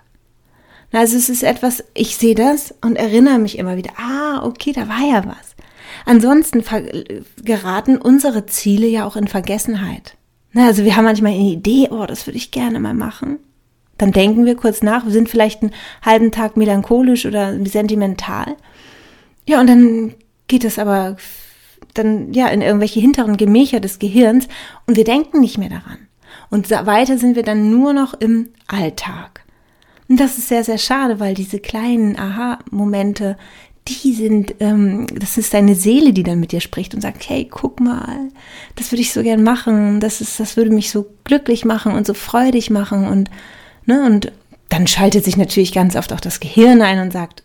Also 0.93 1.17
es 1.17 1.29
ist 1.29 1.43
etwas, 1.43 1.85
ich 1.95 2.17
sehe 2.17 2.35
das 2.35 2.75
und 2.81 2.97
erinnere 2.97 3.39
mich 3.39 3.59
immer 3.59 3.77
wieder, 3.77 3.91
ah, 3.97 4.45
okay, 4.45 4.73
da 4.73 4.89
war 4.89 5.01
ja 5.01 5.27
was. 5.27 5.57
Ansonsten 6.05 6.63
geraten 7.43 7.97
unsere 7.97 8.47
Ziele 8.47 8.87
ja 8.87 9.07
auch 9.07 9.17
in 9.17 9.29
Vergessenheit. 9.29 10.17
Also 10.55 10.85
wir 10.85 10.97
haben 10.97 11.05
manchmal 11.05 11.33
eine 11.33 11.43
Idee, 11.43 11.89
oh, 11.91 12.07
das 12.07 12.27
würde 12.27 12.39
ich 12.39 12.51
gerne 12.51 12.81
mal 12.81 12.95
machen. 12.95 13.39
Dann 13.99 14.13
denken 14.13 14.45
wir 14.45 14.57
kurz 14.57 14.83
nach, 14.83 15.05
wir 15.05 15.13
sind 15.13 15.29
vielleicht 15.29 15.63
einen 15.63 15.73
halben 16.03 16.31
Tag 16.31 16.57
melancholisch 16.57 17.27
oder 17.27 17.59
sentimental. 17.67 18.57
Ja, 19.47 19.61
und 19.61 19.69
dann 19.69 20.15
geht 20.49 20.65
es 20.65 20.79
aber 20.79 21.17
dann 21.95 22.33
ja 22.33 22.49
in 22.49 22.63
irgendwelche 22.63 23.01
hinteren 23.01 23.37
Gemächer 23.37 23.81
des 23.81 23.99
Gehirns 23.99 24.49
und 24.87 24.97
wir 24.97 25.05
denken 25.05 25.41
nicht 25.41 25.59
mehr 25.59 25.71
daran. 25.71 25.99
Und 26.51 26.71
weiter 26.71 27.19
sind 27.19 27.37
wir 27.37 27.43
dann 27.43 27.71
nur 27.71 27.93
noch 27.93 28.15
im 28.15 28.51
Alltag. 28.67 29.46
Und 30.09 30.21
das 30.21 30.39
ist 30.39 30.49
sehr, 30.49 30.65
sehr 30.65 30.79
schade, 30.79 31.19
weil 31.21 31.35
diese 31.35 31.59
kleinen 31.59 32.17
Aha-Momente, 32.19 33.37
die 33.89 34.13
sind, 34.13 34.55
ähm, 34.61 35.07
das 35.15 35.39
ist 35.39 35.55
deine 35.55 35.75
Seele, 35.75 36.13
die 36.13 36.23
dann 36.23 36.41
mit 36.41 36.53
dir 36.53 36.61
spricht 36.61 36.95
und 36.95 37.01
sagt, 37.01 37.29
hey, 37.29 37.47
guck 37.49 37.81
mal, 37.81 38.29
das 38.75 38.93
würde 38.93 39.03
ich 39.03 39.13
so 39.13 39.23
gern 39.23 39.43
machen, 39.43 40.01
das 40.01 40.21
ist, 40.21 40.41
das 40.41 40.57
würde 40.57 40.71
mich 40.71 40.91
so 40.91 41.07
glücklich 41.25 41.65
machen 41.65 41.93
und 41.93 42.07
so 42.07 42.15
freudig 42.15 42.71
machen 42.71 43.07
und 43.07 43.31
Ne? 43.87 44.05
Und 44.05 44.33
dann 44.69 44.87
schaltet 44.87 45.25
sich 45.25 45.37
natürlich 45.37 45.73
ganz 45.73 45.97
oft 45.97 46.13
auch 46.13 46.21
das 46.21 46.41
Gehirn 46.41 46.83
ein 46.83 47.01
und 47.01 47.13
sagt, 47.13 47.43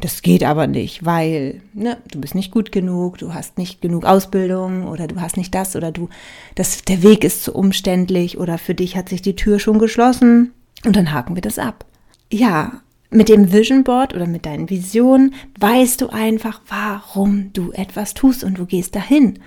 das 0.00 0.22
geht 0.22 0.44
aber 0.44 0.68
nicht, 0.68 1.04
weil 1.04 1.60
ne, 1.72 1.96
du 2.12 2.20
bist 2.20 2.36
nicht 2.36 2.52
gut 2.52 2.70
genug, 2.70 3.18
du 3.18 3.34
hast 3.34 3.58
nicht 3.58 3.80
genug 3.80 4.04
Ausbildung 4.04 4.86
oder 4.86 5.08
du 5.08 5.20
hast 5.20 5.36
nicht 5.36 5.52
das 5.54 5.74
oder 5.74 5.90
du, 5.90 6.08
das, 6.54 6.82
der 6.82 7.02
Weg 7.02 7.24
ist 7.24 7.42
zu 7.42 7.52
umständlich 7.52 8.38
oder 8.38 8.58
für 8.58 8.74
dich 8.74 8.96
hat 8.96 9.08
sich 9.08 9.22
die 9.22 9.34
Tür 9.34 9.58
schon 9.58 9.80
geschlossen 9.80 10.52
und 10.84 10.94
dann 10.94 11.12
haken 11.12 11.34
wir 11.34 11.42
das 11.42 11.58
ab. 11.58 11.84
Ja, 12.30 12.82
mit 13.10 13.28
dem 13.28 13.52
Vision 13.52 13.84
Board 13.84 14.14
oder 14.14 14.26
mit 14.26 14.44
deinen 14.44 14.68
Visionen 14.68 15.34
weißt 15.58 16.00
du 16.00 16.08
einfach, 16.08 16.60
warum 16.68 17.52
du 17.52 17.72
etwas 17.72 18.14
tust 18.14 18.44
und 18.44 18.58
du 18.58 18.66
gehst 18.66 18.94
dahin. 18.94 19.38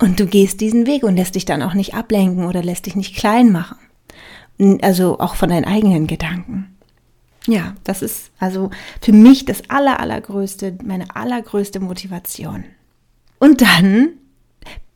Und 0.00 0.20
du 0.20 0.26
gehst 0.26 0.60
diesen 0.60 0.86
Weg 0.86 1.02
und 1.02 1.16
lässt 1.16 1.34
dich 1.34 1.44
dann 1.44 1.62
auch 1.62 1.74
nicht 1.74 1.94
ablenken 1.94 2.44
oder 2.44 2.62
lässt 2.62 2.86
dich 2.86 2.96
nicht 2.96 3.16
klein 3.16 3.50
machen. 3.50 3.78
Also 4.82 5.18
auch 5.20 5.36
von 5.36 5.50
deinen 5.50 5.64
eigenen 5.64 6.06
Gedanken. 6.06 6.76
Ja, 7.46 7.74
das 7.84 8.02
ist 8.02 8.30
also 8.38 8.70
für 9.00 9.12
mich 9.12 9.44
das 9.44 9.70
aller, 9.70 10.00
allergrößte, 10.00 10.78
meine 10.84 11.16
allergrößte 11.16 11.80
Motivation. 11.80 12.64
Und 13.38 13.62
dann 13.62 14.10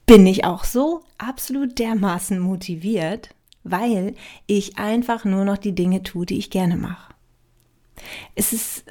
bin 0.06 0.26
ich 0.26 0.44
auch 0.44 0.64
so 0.64 1.02
absolut 1.18 1.78
dermaßen 1.78 2.38
motiviert, 2.38 3.30
weil 3.64 4.14
ich 4.46 4.78
einfach 4.78 5.24
nur 5.24 5.44
noch 5.44 5.56
die 5.56 5.74
Dinge 5.74 6.02
tue, 6.02 6.26
die 6.26 6.38
ich 6.38 6.50
gerne 6.50 6.76
mache. 6.76 7.11
Es 8.34 8.52
ist, 8.52 8.84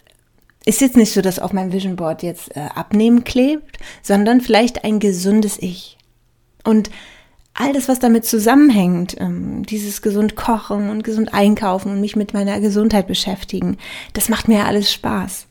ist 0.65 0.81
jetzt 0.81 0.97
nicht 0.97 1.13
so, 1.13 1.21
dass 1.21 1.39
auf 1.39 1.53
meinem 1.53 1.71
Vision 1.71 1.95
Board 1.95 2.23
jetzt 2.23 2.55
äh, 2.55 2.61
Abnehmen 2.75 3.23
klebt, 3.23 3.77
sondern 4.01 4.41
vielleicht 4.41 4.83
ein 4.83 4.99
gesundes 4.99 5.57
Ich. 5.59 5.97
Und 6.63 6.89
all 7.53 7.73
das, 7.73 7.87
was 7.87 7.99
damit 7.99 8.25
zusammenhängt, 8.25 9.15
ähm, 9.19 9.65
dieses 9.65 10.01
gesund 10.01 10.35
kochen 10.35 10.89
und 10.89 11.03
gesund 11.03 11.33
einkaufen 11.33 11.91
und 11.91 12.01
mich 12.01 12.15
mit 12.15 12.33
meiner 12.33 12.59
Gesundheit 12.59 13.07
beschäftigen, 13.07 13.77
das 14.13 14.29
macht 14.29 14.47
mir 14.47 14.59
ja 14.59 14.65
alles 14.65 14.91
Spaß. 14.91 15.47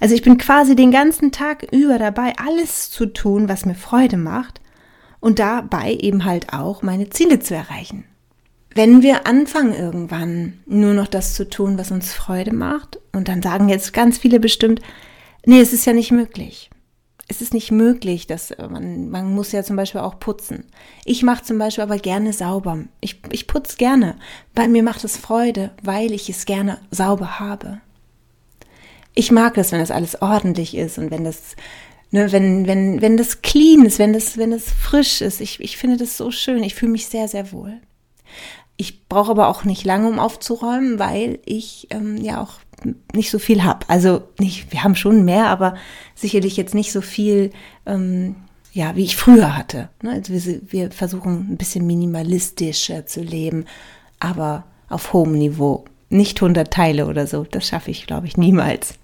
Also 0.00 0.14
ich 0.14 0.22
bin 0.22 0.38
quasi 0.38 0.74
den 0.74 0.90
ganzen 0.90 1.32
Tag 1.32 1.66
über 1.70 1.98
dabei, 1.98 2.32
alles 2.38 2.90
zu 2.90 3.06
tun, 3.06 3.48
was 3.48 3.66
mir 3.66 3.74
Freude 3.74 4.16
macht 4.16 4.60
und 5.20 5.38
dabei 5.38 5.92
eben 5.92 6.24
halt 6.24 6.52
auch 6.52 6.82
meine 6.82 7.10
Ziele 7.10 7.40
zu 7.40 7.54
erreichen. 7.54 8.04
Wenn 8.76 9.02
wir 9.02 9.26
anfangen 9.26 9.74
irgendwann 9.74 10.60
nur 10.66 10.94
noch 10.94 11.08
das 11.08 11.34
zu 11.34 11.48
tun, 11.48 11.78
was 11.78 11.90
uns 11.90 12.12
Freude 12.12 12.54
macht, 12.54 12.98
und 13.12 13.28
dann 13.28 13.42
sagen 13.42 13.68
jetzt 13.68 13.92
ganz 13.92 14.18
viele 14.18 14.38
bestimmt, 14.38 14.80
nee, 15.44 15.60
es 15.60 15.72
ist 15.72 15.86
ja 15.86 15.92
nicht 15.92 16.12
möglich 16.12 16.70
es 17.28 17.42
ist 17.42 17.54
nicht 17.54 17.70
möglich, 17.70 18.26
dass 18.26 18.52
äh, 18.52 18.68
man, 18.68 19.10
man 19.10 19.34
muss 19.34 19.52
ja 19.52 19.62
zum 19.62 19.76
Beispiel 19.76 20.00
auch 20.00 20.18
putzen. 20.18 20.64
Ich 21.04 21.22
mache 21.22 21.42
zum 21.42 21.58
Beispiel 21.58 21.82
aber 21.82 21.98
gerne 21.98 22.32
sauber. 22.32 22.84
Ich, 23.00 23.20
ich 23.30 23.46
putze 23.46 23.76
gerne. 23.76 24.16
Bei 24.54 24.68
mir 24.68 24.82
macht 24.82 25.02
es 25.04 25.16
Freude, 25.16 25.72
weil 25.82 26.12
ich 26.12 26.28
es 26.28 26.46
gerne 26.46 26.78
sauber 26.90 27.40
habe. 27.40 27.80
Ich 29.14 29.32
mag 29.32 29.54
das, 29.54 29.72
wenn 29.72 29.80
das 29.80 29.90
alles 29.90 30.20
ordentlich 30.22 30.76
ist 30.76 30.98
und 30.98 31.10
wenn 31.10 31.24
das, 31.24 31.56
ne, 32.10 32.30
wenn, 32.30 32.66
wenn, 32.66 33.00
wenn 33.00 33.16
das 33.16 33.42
clean 33.42 33.86
ist, 33.86 33.98
wenn 33.98 34.12
das, 34.12 34.36
wenn 34.36 34.50
das 34.52 34.70
frisch 34.70 35.20
ist. 35.20 35.40
Ich, 35.40 35.58
ich 35.60 35.76
finde 35.76 35.96
das 35.96 36.16
so 36.16 36.30
schön. 36.30 36.62
Ich 36.62 36.74
fühle 36.74 36.92
mich 36.92 37.06
sehr, 37.06 37.26
sehr 37.26 37.50
wohl. 37.50 37.80
Ich 38.76 39.08
brauche 39.08 39.30
aber 39.30 39.48
auch 39.48 39.64
nicht 39.64 39.84
lange, 39.84 40.08
um 40.08 40.18
aufzuräumen, 40.18 40.98
weil 40.98 41.38
ich 41.44 41.86
ähm, 41.90 42.18
ja 42.18 42.40
auch 42.40 42.58
nicht 43.14 43.30
so 43.30 43.38
viel 43.38 43.64
habe. 43.64 43.88
Also 43.88 44.22
nicht, 44.38 44.72
wir 44.72 44.84
haben 44.84 44.94
schon 44.94 45.24
mehr, 45.24 45.46
aber 45.46 45.76
sicherlich 46.14 46.56
jetzt 46.56 46.74
nicht 46.74 46.92
so 46.92 47.00
viel, 47.00 47.50
ähm, 47.86 48.36
ja, 48.72 48.94
wie 48.96 49.04
ich 49.04 49.16
früher 49.16 49.56
hatte. 49.56 49.88
Ne? 50.02 50.10
Also 50.10 50.32
wir, 50.32 50.60
wir 50.68 50.90
versuchen 50.90 51.52
ein 51.52 51.56
bisschen 51.56 51.86
minimalistischer 51.86 53.06
zu 53.06 53.22
leben, 53.22 53.64
aber 54.20 54.64
auf 54.88 55.12
hohem 55.12 55.32
Niveau. 55.32 55.84
Nicht 56.08 56.40
100 56.40 56.70
Teile 56.70 57.06
oder 57.06 57.26
so. 57.26 57.44
Das 57.50 57.66
schaffe 57.66 57.90
ich, 57.90 58.06
glaube 58.06 58.26
ich, 58.26 58.36
niemals. 58.36 58.94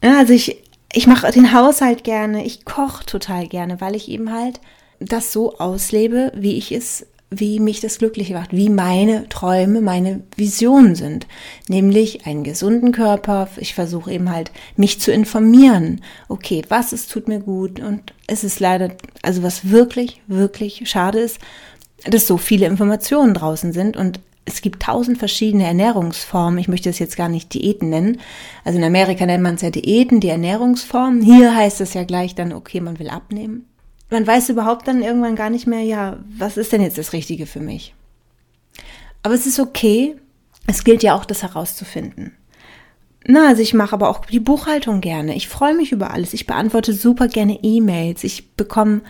Also 0.00 0.32
ich, 0.32 0.62
ich 0.92 1.06
mache 1.06 1.30
den 1.32 1.52
Haushalt 1.52 2.04
gerne. 2.04 2.44
Ich 2.44 2.64
koche 2.64 3.04
total 3.04 3.46
gerne, 3.46 3.80
weil 3.80 3.94
ich 3.94 4.08
eben 4.08 4.32
halt 4.32 4.60
das 5.00 5.32
so 5.32 5.58
auslebe, 5.58 6.32
wie 6.34 6.56
ich 6.56 6.72
es 6.72 7.06
wie 7.30 7.60
mich 7.60 7.80
das 7.80 7.98
glücklich 7.98 8.30
macht, 8.30 8.52
wie 8.52 8.68
meine 8.68 9.28
Träume, 9.28 9.80
meine 9.80 10.22
Visionen 10.36 10.96
sind. 10.96 11.28
Nämlich 11.68 12.26
einen 12.26 12.42
gesunden 12.42 12.90
Körper. 12.90 13.48
Ich 13.56 13.74
versuche 13.74 14.12
eben 14.12 14.30
halt, 14.30 14.50
mich 14.76 15.00
zu 15.00 15.12
informieren. 15.12 16.02
Okay, 16.28 16.62
was 16.68 16.92
es 16.92 17.06
tut 17.06 17.28
mir 17.28 17.38
gut. 17.38 17.78
Und 17.78 18.12
es 18.26 18.42
ist 18.42 18.58
leider, 18.58 18.90
also 19.22 19.44
was 19.44 19.70
wirklich, 19.70 20.20
wirklich 20.26 20.82
schade 20.90 21.20
ist, 21.20 21.38
dass 22.04 22.26
so 22.26 22.36
viele 22.36 22.66
Informationen 22.66 23.34
draußen 23.34 23.72
sind 23.72 23.96
und 23.96 24.18
es 24.46 24.62
gibt 24.62 24.82
tausend 24.82 25.18
verschiedene 25.18 25.64
Ernährungsformen. 25.64 26.58
Ich 26.58 26.66
möchte 26.66 26.90
es 26.90 26.98
jetzt 26.98 27.16
gar 27.16 27.28
nicht 27.28 27.54
Diäten 27.54 27.90
nennen. 27.90 28.20
Also 28.64 28.78
in 28.78 28.84
Amerika 28.84 29.24
nennt 29.24 29.44
man 29.44 29.54
es 29.54 29.60
ja 29.60 29.70
Diäten, 29.70 30.18
die 30.18 30.30
Ernährungsformen. 30.30 31.20
Hier 31.20 31.54
heißt 31.54 31.80
es 31.80 31.94
ja 31.94 32.02
gleich 32.02 32.34
dann, 32.34 32.52
okay, 32.52 32.80
man 32.80 32.98
will 32.98 33.10
abnehmen 33.10 33.69
man 34.10 34.26
weiß 34.26 34.48
überhaupt 34.48 34.88
dann 34.88 35.02
irgendwann 35.02 35.36
gar 35.36 35.50
nicht 35.50 35.66
mehr, 35.66 35.82
ja, 35.82 36.18
was 36.36 36.56
ist 36.56 36.72
denn 36.72 36.82
jetzt 36.82 36.98
das 36.98 37.12
Richtige 37.12 37.46
für 37.46 37.60
mich? 37.60 37.94
Aber 39.22 39.34
es 39.34 39.46
ist 39.46 39.60
okay. 39.60 40.16
Es 40.66 40.84
gilt 40.84 41.02
ja 41.02 41.14
auch, 41.14 41.24
das 41.24 41.42
herauszufinden. 41.42 42.32
Na, 43.26 43.48
also 43.48 43.62
ich 43.62 43.74
mache 43.74 43.92
aber 43.92 44.08
auch 44.08 44.24
die 44.24 44.40
Buchhaltung 44.40 45.00
gerne. 45.00 45.34
Ich 45.36 45.48
freue 45.48 45.74
mich 45.74 45.92
über 45.92 46.12
alles. 46.12 46.32
Ich 46.32 46.46
beantworte 46.46 46.92
super 46.92 47.28
gerne 47.28 47.58
E-Mails. 47.62 48.24
Ich 48.24 48.52
bekomme 48.52 49.02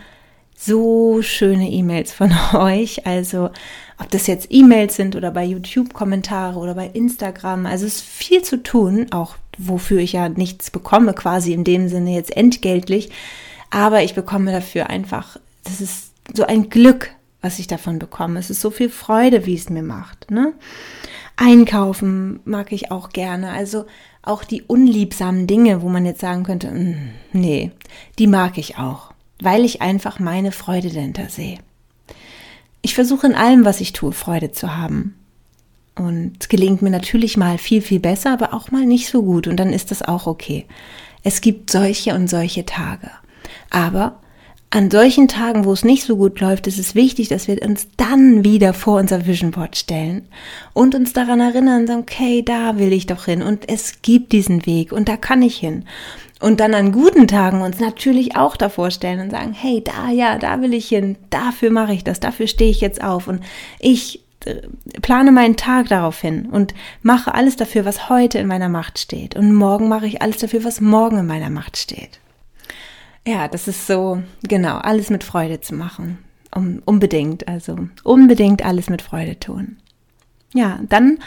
so 0.55 1.21
schöne 1.21 1.69
E-Mails 1.69 2.11
von 2.11 2.33
euch. 2.53 3.05
Also, 3.07 3.49
ob 3.97 4.09
das 4.11 4.27
jetzt 4.27 4.47
E-Mails 4.49 4.95
sind 4.95 5.15
oder 5.15 5.31
bei 5.31 5.43
YouTube 5.43 5.93
Kommentare 5.93 6.59
oder 6.59 6.75
bei 6.75 6.87
Instagram. 6.87 7.65
Also 7.65 7.85
es 7.85 7.95
ist 7.97 8.03
viel 8.03 8.41
zu 8.41 8.61
tun, 8.61 9.07
auch 9.11 9.35
wofür 9.57 9.99
ich 9.99 10.13
ja 10.13 10.29
nichts 10.29 10.71
bekomme, 10.71 11.13
quasi 11.13 11.53
in 11.53 11.63
dem 11.63 11.87
Sinne 11.87 12.13
jetzt 12.13 12.35
entgeltlich. 12.35 13.11
Aber 13.71 14.03
ich 14.03 14.13
bekomme 14.13 14.51
dafür 14.51 14.89
einfach, 14.89 15.37
das 15.63 15.81
ist 15.81 16.11
so 16.35 16.45
ein 16.45 16.69
Glück, 16.69 17.09
was 17.41 17.57
ich 17.57 17.67
davon 17.67 17.97
bekomme. 17.97 18.39
Es 18.39 18.49
ist 18.49 18.61
so 18.61 18.69
viel 18.69 18.89
Freude, 18.89 19.45
wie 19.45 19.55
es 19.55 19.69
mir 19.69 19.81
macht. 19.81 20.29
Ne? 20.29 20.53
Einkaufen 21.37 22.39
mag 22.45 22.71
ich 22.71 22.91
auch 22.91 23.09
gerne. 23.09 23.51
Also 23.51 23.85
auch 24.21 24.43
die 24.43 24.61
unliebsamen 24.61 25.47
Dinge, 25.47 25.81
wo 25.81 25.89
man 25.89 26.05
jetzt 26.05 26.21
sagen 26.21 26.43
könnte, 26.43 26.69
mm, 26.69 27.09
nee, 27.33 27.71
die 28.19 28.27
mag 28.27 28.57
ich 28.57 28.77
auch, 28.77 29.13
weil 29.41 29.65
ich 29.65 29.81
einfach 29.81 30.19
meine 30.19 30.51
Freude 30.51 30.89
dahinter 30.89 31.29
sehe. 31.29 31.57
Ich 32.83 32.93
versuche 32.93 33.27
in 33.27 33.35
allem, 33.35 33.65
was 33.65 33.81
ich 33.81 33.93
tue, 33.93 34.11
Freude 34.11 34.51
zu 34.51 34.75
haben. 34.75 35.15
Und 35.95 36.37
es 36.39 36.49
gelingt 36.49 36.81
mir 36.81 36.89
natürlich 36.89 37.37
mal 37.37 37.57
viel, 37.57 37.81
viel 37.81 37.99
besser, 37.99 38.33
aber 38.33 38.53
auch 38.53 38.71
mal 38.71 38.85
nicht 38.85 39.09
so 39.09 39.23
gut. 39.23 39.47
Und 39.47 39.57
dann 39.57 39.73
ist 39.73 39.91
das 39.91 40.01
auch 40.01 40.27
okay. 40.27 40.65
Es 41.23 41.41
gibt 41.41 41.69
solche 41.69 42.15
und 42.15 42.27
solche 42.27 42.65
Tage. 42.65 43.11
Aber 43.71 44.19
an 44.73 44.89
solchen 44.89 45.27
Tagen, 45.27 45.65
wo 45.65 45.73
es 45.73 45.83
nicht 45.83 46.05
so 46.05 46.15
gut 46.15 46.39
läuft, 46.39 46.65
ist 46.65 46.79
es 46.79 46.95
wichtig, 46.95 47.27
dass 47.27 47.49
wir 47.49 47.61
uns 47.61 47.87
dann 47.97 48.45
wieder 48.45 48.73
vor 48.73 48.99
unser 48.99 49.25
Vision 49.25 49.51
Board 49.51 49.75
stellen 49.75 50.29
und 50.71 50.95
uns 50.95 51.11
daran 51.11 51.41
erinnern, 51.41 51.89
okay, 51.89 52.41
da 52.41 52.77
will 52.77 52.93
ich 52.93 53.05
doch 53.05 53.25
hin 53.25 53.41
und 53.41 53.67
es 53.67 54.01
gibt 54.01 54.31
diesen 54.31 54.65
Weg 54.65 54.93
und 54.93 55.09
da 55.09 55.17
kann 55.17 55.41
ich 55.41 55.57
hin. 55.57 55.83
Und 56.39 56.61
dann 56.61 56.73
an 56.73 56.93
guten 56.93 57.27
Tagen 57.27 57.61
uns 57.61 57.81
natürlich 57.81 58.37
auch 58.37 58.55
davor 58.55 58.91
stellen 58.91 59.19
und 59.19 59.31
sagen, 59.31 59.51
hey, 59.51 59.83
da, 59.83 60.09
ja, 60.09 60.37
da 60.37 60.61
will 60.61 60.73
ich 60.73 60.87
hin, 60.87 61.17
dafür 61.29 61.69
mache 61.69 61.93
ich 61.93 62.05
das, 62.05 62.21
dafür 62.21 62.47
stehe 62.47 62.71
ich 62.71 62.79
jetzt 62.79 63.03
auf 63.03 63.27
und 63.27 63.43
ich 63.77 64.23
äh, 64.45 64.61
plane 65.01 65.33
meinen 65.33 65.57
Tag 65.57 65.89
darauf 65.89 66.21
hin 66.21 66.47
und 66.49 66.73
mache 67.01 67.35
alles 67.35 67.57
dafür, 67.57 67.83
was 67.83 68.07
heute 68.07 68.39
in 68.39 68.47
meiner 68.47 68.69
Macht 68.69 68.99
steht. 68.99 69.35
Und 69.35 69.53
morgen 69.53 69.89
mache 69.89 70.07
ich 70.07 70.21
alles 70.21 70.37
dafür, 70.37 70.63
was 70.63 70.79
morgen 70.79 71.19
in 71.19 71.27
meiner 71.27 71.49
Macht 71.49 71.75
steht. 71.75 72.20
Ja, 73.27 73.47
das 73.47 73.67
ist 73.67 73.85
so, 73.87 74.21
genau, 74.43 74.77
alles 74.77 75.09
mit 75.09 75.23
Freude 75.23 75.61
zu 75.61 75.75
machen. 75.75 76.17
Um, 76.53 76.81
unbedingt, 76.83 77.47
also 77.47 77.77
unbedingt 78.03 78.65
alles 78.65 78.89
mit 78.89 79.01
Freude 79.01 79.39
tun. 79.39 79.77
Ja, 80.53 80.81
dann 80.89 81.19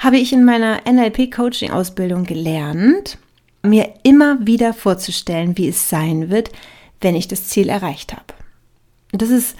habe 0.00 0.16
ich 0.16 0.32
in 0.32 0.44
meiner 0.44 0.80
NLP-Coaching-Ausbildung 0.86 2.24
gelernt, 2.24 3.18
mir 3.62 3.94
immer 4.02 4.44
wieder 4.44 4.74
vorzustellen, 4.74 5.56
wie 5.56 5.68
es 5.68 5.88
sein 5.88 6.30
wird, 6.30 6.50
wenn 7.00 7.14
ich 7.14 7.28
das 7.28 7.48
Ziel 7.48 7.68
erreicht 7.68 8.12
habe. 8.12 8.34
Das 9.12 9.30
ist, 9.30 9.56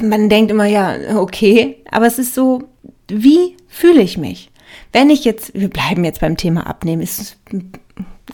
man 0.00 0.30
denkt 0.30 0.50
immer, 0.50 0.64
ja, 0.64 1.18
okay, 1.18 1.76
aber 1.90 2.06
es 2.06 2.18
ist 2.18 2.34
so, 2.34 2.62
wie 3.08 3.56
fühle 3.68 4.00
ich 4.00 4.16
mich? 4.16 4.50
Wenn 4.92 5.10
ich 5.10 5.24
jetzt, 5.24 5.52
wir 5.52 5.68
bleiben 5.68 6.04
jetzt 6.04 6.20
beim 6.20 6.36
Thema 6.36 6.66
Abnehmen, 6.66 7.02
ist 7.02 7.36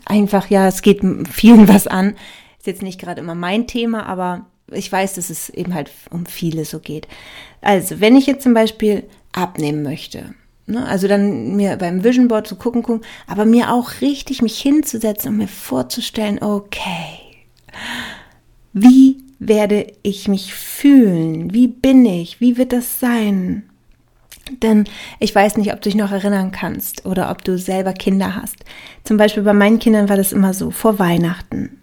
einfach, 0.05 0.51
ja, 0.51 0.69
es 0.69 0.83
geht 0.83 1.01
vielen 1.31 1.69
was 1.69 1.87
an. 1.87 2.15
Ist 2.67 2.73
jetzt 2.73 2.83
nicht 2.83 3.01
gerade 3.01 3.21
immer 3.21 3.37
mein 3.37 3.69
Thema, 3.69 4.07
aber 4.07 4.45
ich 4.73 4.91
weiß, 4.91 5.15
dass 5.15 5.31
es 5.31 5.51
eben 5.51 5.73
halt 5.73 5.89
um 6.11 6.27
viele 6.27 6.65
so 6.65 6.81
geht. 6.81 7.07
Also, 7.61 8.01
wenn 8.01 8.17
ich 8.17 8.27
jetzt 8.27 8.43
zum 8.43 8.55
Beispiel 8.55 9.05
abnehmen 9.31 9.85
möchte, 9.85 10.35
ne, 10.67 10.85
also 10.85 11.07
dann 11.07 11.55
mir 11.55 11.77
beim 11.77 12.03
Vision 12.03 12.27
Board 12.27 12.49
zu 12.49 12.57
gucken, 12.57 12.83
gucken, 12.83 13.07
aber 13.29 13.45
mir 13.45 13.73
auch 13.73 14.01
richtig 14.01 14.43
mich 14.43 14.59
hinzusetzen 14.61 15.31
und 15.31 15.37
mir 15.37 15.47
vorzustellen, 15.47 16.43
okay, 16.43 17.21
wie 18.73 19.19
werde 19.39 19.87
ich 20.03 20.27
mich 20.27 20.53
fühlen? 20.53 21.55
Wie 21.55 21.69
bin 21.69 22.05
ich? 22.05 22.41
Wie 22.41 22.57
wird 22.57 22.73
das 22.73 22.99
sein? 22.99 23.63
Denn 24.61 24.87
ich 25.21 25.33
weiß 25.33 25.57
nicht, 25.57 25.73
ob 25.73 25.83
du 25.83 25.89
dich 25.89 25.95
noch 25.95 26.11
erinnern 26.11 26.51
kannst 26.51 27.07
oder 27.07 27.31
ob 27.31 27.45
du 27.45 27.59
selber 27.59 27.93
Kinder 27.93 28.35
hast. 28.35 28.57
Zum 29.05 29.19
Beispiel 29.19 29.45
bei 29.45 29.53
meinen 29.53 29.79
Kindern 29.79 30.09
war 30.09 30.17
das 30.17 30.33
immer 30.33 30.53
so, 30.53 30.73
vor 30.73 30.99
Weihnachten. 30.99 31.79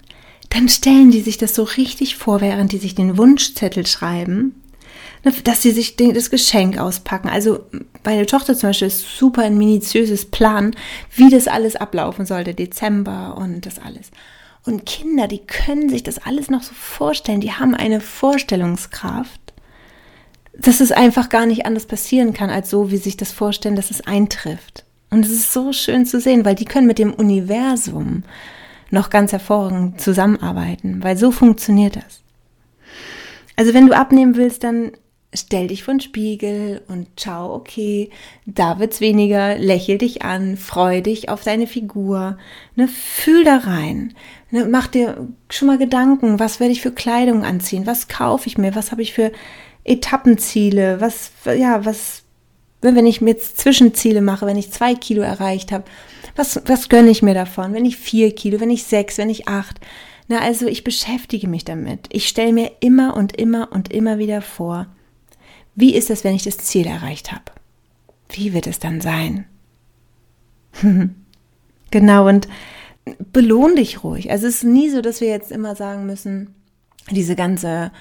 Dann 0.53 0.69
stellen 0.69 1.11
die 1.11 1.21
sich 1.21 1.37
das 1.37 1.55
so 1.55 1.63
richtig 1.63 2.15
vor, 2.15 2.41
während 2.41 2.71
die 2.71 2.77
sich 2.77 2.95
den 2.95 3.17
Wunschzettel 3.17 3.85
schreiben, 3.85 4.61
ne, 5.23 5.33
dass 5.43 5.61
sie 5.61 5.71
sich 5.71 5.95
das 5.95 6.29
Geschenk 6.29 6.77
auspacken. 6.77 7.29
Also 7.29 7.61
meine 8.03 8.25
Tochter 8.25 8.55
zum 8.55 8.69
Beispiel 8.69 8.87
ist 8.87 9.17
super 9.17 9.43
ein 9.43 9.57
minutiöses 9.57 10.25
Plan, 10.25 10.75
wie 11.15 11.29
das 11.29 11.47
alles 11.47 11.75
ablaufen 11.75 12.25
sollte, 12.25 12.53
Dezember 12.53 13.35
und 13.37 13.65
das 13.65 13.79
alles. 13.79 14.11
Und 14.65 14.85
Kinder, 14.85 15.27
die 15.27 15.39
können 15.39 15.89
sich 15.89 16.03
das 16.03 16.19
alles 16.19 16.49
noch 16.49 16.63
so 16.63 16.73
vorstellen, 16.73 17.41
die 17.41 17.51
haben 17.51 17.75
eine 17.75 17.99
Vorstellungskraft 17.99 19.43
dass 20.53 20.81
es 20.81 20.91
einfach 20.91 21.29
gar 21.29 21.45
nicht 21.45 21.65
anders 21.65 21.85
passieren 21.85 22.33
kann, 22.33 22.49
als 22.49 22.69
so, 22.69 22.91
wie 22.91 22.97
sich 22.97 23.17
das 23.17 23.31
vorstellen, 23.31 23.75
dass 23.75 23.91
es 23.91 24.05
eintrifft. 24.05 24.85
Und 25.09 25.25
es 25.25 25.31
ist 25.31 25.53
so 25.53 25.73
schön 25.73 26.05
zu 26.05 26.19
sehen, 26.19 26.45
weil 26.45 26.55
die 26.55 26.65
können 26.65 26.87
mit 26.87 26.99
dem 26.99 27.13
Universum 27.13 28.23
noch 28.93 29.09
ganz 29.09 29.31
hervorragend 29.31 29.99
zusammenarbeiten, 29.99 31.03
weil 31.03 31.17
so 31.17 31.31
funktioniert 31.31 31.95
das. 31.95 32.21
Also 33.55 33.73
wenn 33.73 33.87
du 33.87 33.95
abnehmen 33.95 34.35
willst, 34.35 34.63
dann 34.63 34.91
stell 35.33 35.67
dich 35.67 35.83
vor 35.83 35.95
den 35.95 35.99
Spiegel 35.99 36.81
und 36.87 37.07
schau, 37.19 37.55
okay, 37.55 38.11
da 38.45 38.77
wird's 38.77 39.01
weniger, 39.01 39.57
lächel 39.57 39.97
dich 39.97 40.21
an, 40.21 40.57
freu 40.57 41.01
dich 41.01 41.27
auf 41.29 41.43
deine 41.43 41.65
Figur, 41.65 42.37
ne, 42.75 42.87
fühl 42.87 43.43
da 43.43 43.57
rein, 43.57 44.13
ne, 44.51 44.65
mach 44.65 44.87
dir 44.87 45.27
schon 45.49 45.67
mal 45.67 45.79
Gedanken, 45.79 46.39
was 46.39 46.59
werde 46.59 46.73
ich 46.73 46.81
für 46.81 46.91
Kleidung 46.91 47.43
anziehen, 47.43 47.87
was 47.87 48.07
kaufe 48.07 48.47
ich 48.47 48.59
mir, 48.59 48.75
was 48.75 48.91
habe 48.91 49.01
ich 49.01 49.13
für 49.13 49.31
Etappenziele, 49.83 51.01
was, 51.01 51.31
ja, 51.45 51.83
was, 51.83 52.22
wenn 52.83 53.05
ich 53.05 53.21
mir 53.21 53.31
jetzt 53.31 53.57
Zwischenziele 53.57 54.21
mache, 54.21 54.45
wenn 54.45 54.57
ich 54.57 54.71
zwei 54.71 54.95
Kilo 54.95 55.21
erreicht 55.21 55.71
habe, 55.71 55.85
was, 56.35 56.61
was 56.65 56.89
gönne 56.89 57.09
ich 57.09 57.21
mir 57.21 57.33
davon? 57.33 57.73
Wenn 57.73 57.85
ich 57.85 57.97
vier 57.97 58.33
Kilo, 58.33 58.59
wenn 58.59 58.69
ich 58.69 58.83
sechs, 58.83 59.17
wenn 59.17 59.29
ich 59.29 59.47
acht. 59.47 59.79
Na, 60.27 60.39
also 60.39 60.67
ich 60.67 60.83
beschäftige 60.83 61.47
mich 61.47 61.65
damit. 61.65 62.07
Ich 62.11 62.27
stelle 62.27 62.53
mir 62.53 62.71
immer 62.79 63.15
und 63.15 63.35
immer 63.37 63.71
und 63.71 63.91
immer 63.91 64.17
wieder 64.17 64.41
vor, 64.41 64.87
wie 65.75 65.95
ist 65.95 66.09
es, 66.09 66.23
wenn 66.23 66.35
ich 66.35 66.43
das 66.43 66.57
Ziel 66.57 66.87
erreicht 66.87 67.31
habe? 67.31 67.43
Wie 68.29 68.53
wird 68.53 68.67
es 68.67 68.79
dann 68.79 69.01
sein? 69.01 69.45
genau, 71.91 72.27
und 72.27 72.47
belohn 73.31 73.75
dich 73.75 74.03
ruhig. 74.03 74.31
Also 74.31 74.47
es 74.47 74.57
ist 74.57 74.63
nie 74.63 74.89
so, 74.89 75.01
dass 75.01 75.21
wir 75.21 75.27
jetzt 75.27 75.51
immer 75.51 75.75
sagen 75.75 76.05
müssen, 76.05 76.55
diese 77.11 77.35
ganze 77.35 77.91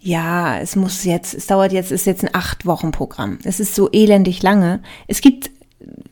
ja, 0.00 0.58
es 0.60 0.76
muss 0.76 1.04
jetzt, 1.04 1.34
es 1.34 1.46
dauert 1.46 1.72
jetzt, 1.72 1.90
ist 1.90 2.06
jetzt 2.06 2.24
ein 2.24 2.34
acht 2.34 2.66
Wochen 2.66 2.92
Programm. 2.92 3.38
Es 3.44 3.60
ist 3.60 3.74
so 3.74 3.90
elendig 3.90 4.42
lange. 4.42 4.80
Es 5.08 5.20
gibt 5.20 5.50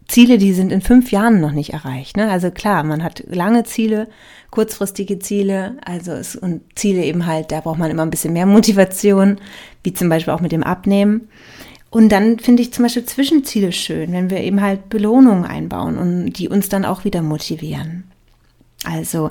Ziele, 0.09 0.39
die 0.39 0.53
sind 0.53 0.73
in 0.73 0.81
fünf 0.81 1.11
Jahren 1.11 1.41
noch 1.41 1.53
nicht 1.53 1.73
erreicht. 1.73 2.17
Ne? 2.17 2.31
Also 2.31 2.51
klar, 2.51 2.83
man 2.85 3.03
hat 3.03 3.25
lange 3.29 3.65
Ziele, 3.65 4.09
kurzfristige 4.51 5.19
Ziele, 5.19 5.77
also 5.85 6.13
es, 6.13 6.37
und 6.37 6.63
Ziele 6.75 7.05
eben 7.05 7.27
halt, 7.27 7.53
da 7.53 7.61
braucht 7.61 7.79
man 7.79 7.91
immer 7.91 8.03
ein 8.03 8.11
bisschen 8.11 8.33
mehr 8.33 8.47
Motivation, 8.47 9.39
wie 9.83 9.93
zum 9.93 10.09
Beispiel 10.09 10.33
auch 10.33 10.41
mit 10.41 10.53
dem 10.53 10.63
Abnehmen. 10.63 11.29
Und 11.91 12.11
dann 12.11 12.39
finde 12.39 12.63
ich 12.63 12.73
zum 12.73 12.85
Beispiel 12.85 13.05
Zwischenziele 13.05 13.73
schön, 13.73 14.13
wenn 14.13 14.31
wir 14.31 14.41
eben 14.41 14.61
halt 14.61 14.89
Belohnungen 14.89 15.45
einbauen 15.45 15.97
und 15.97 16.33
die 16.33 16.49
uns 16.49 16.69
dann 16.69 16.85
auch 16.85 17.05
wieder 17.05 17.23
motivieren. 17.23 18.05
Also 18.85 19.31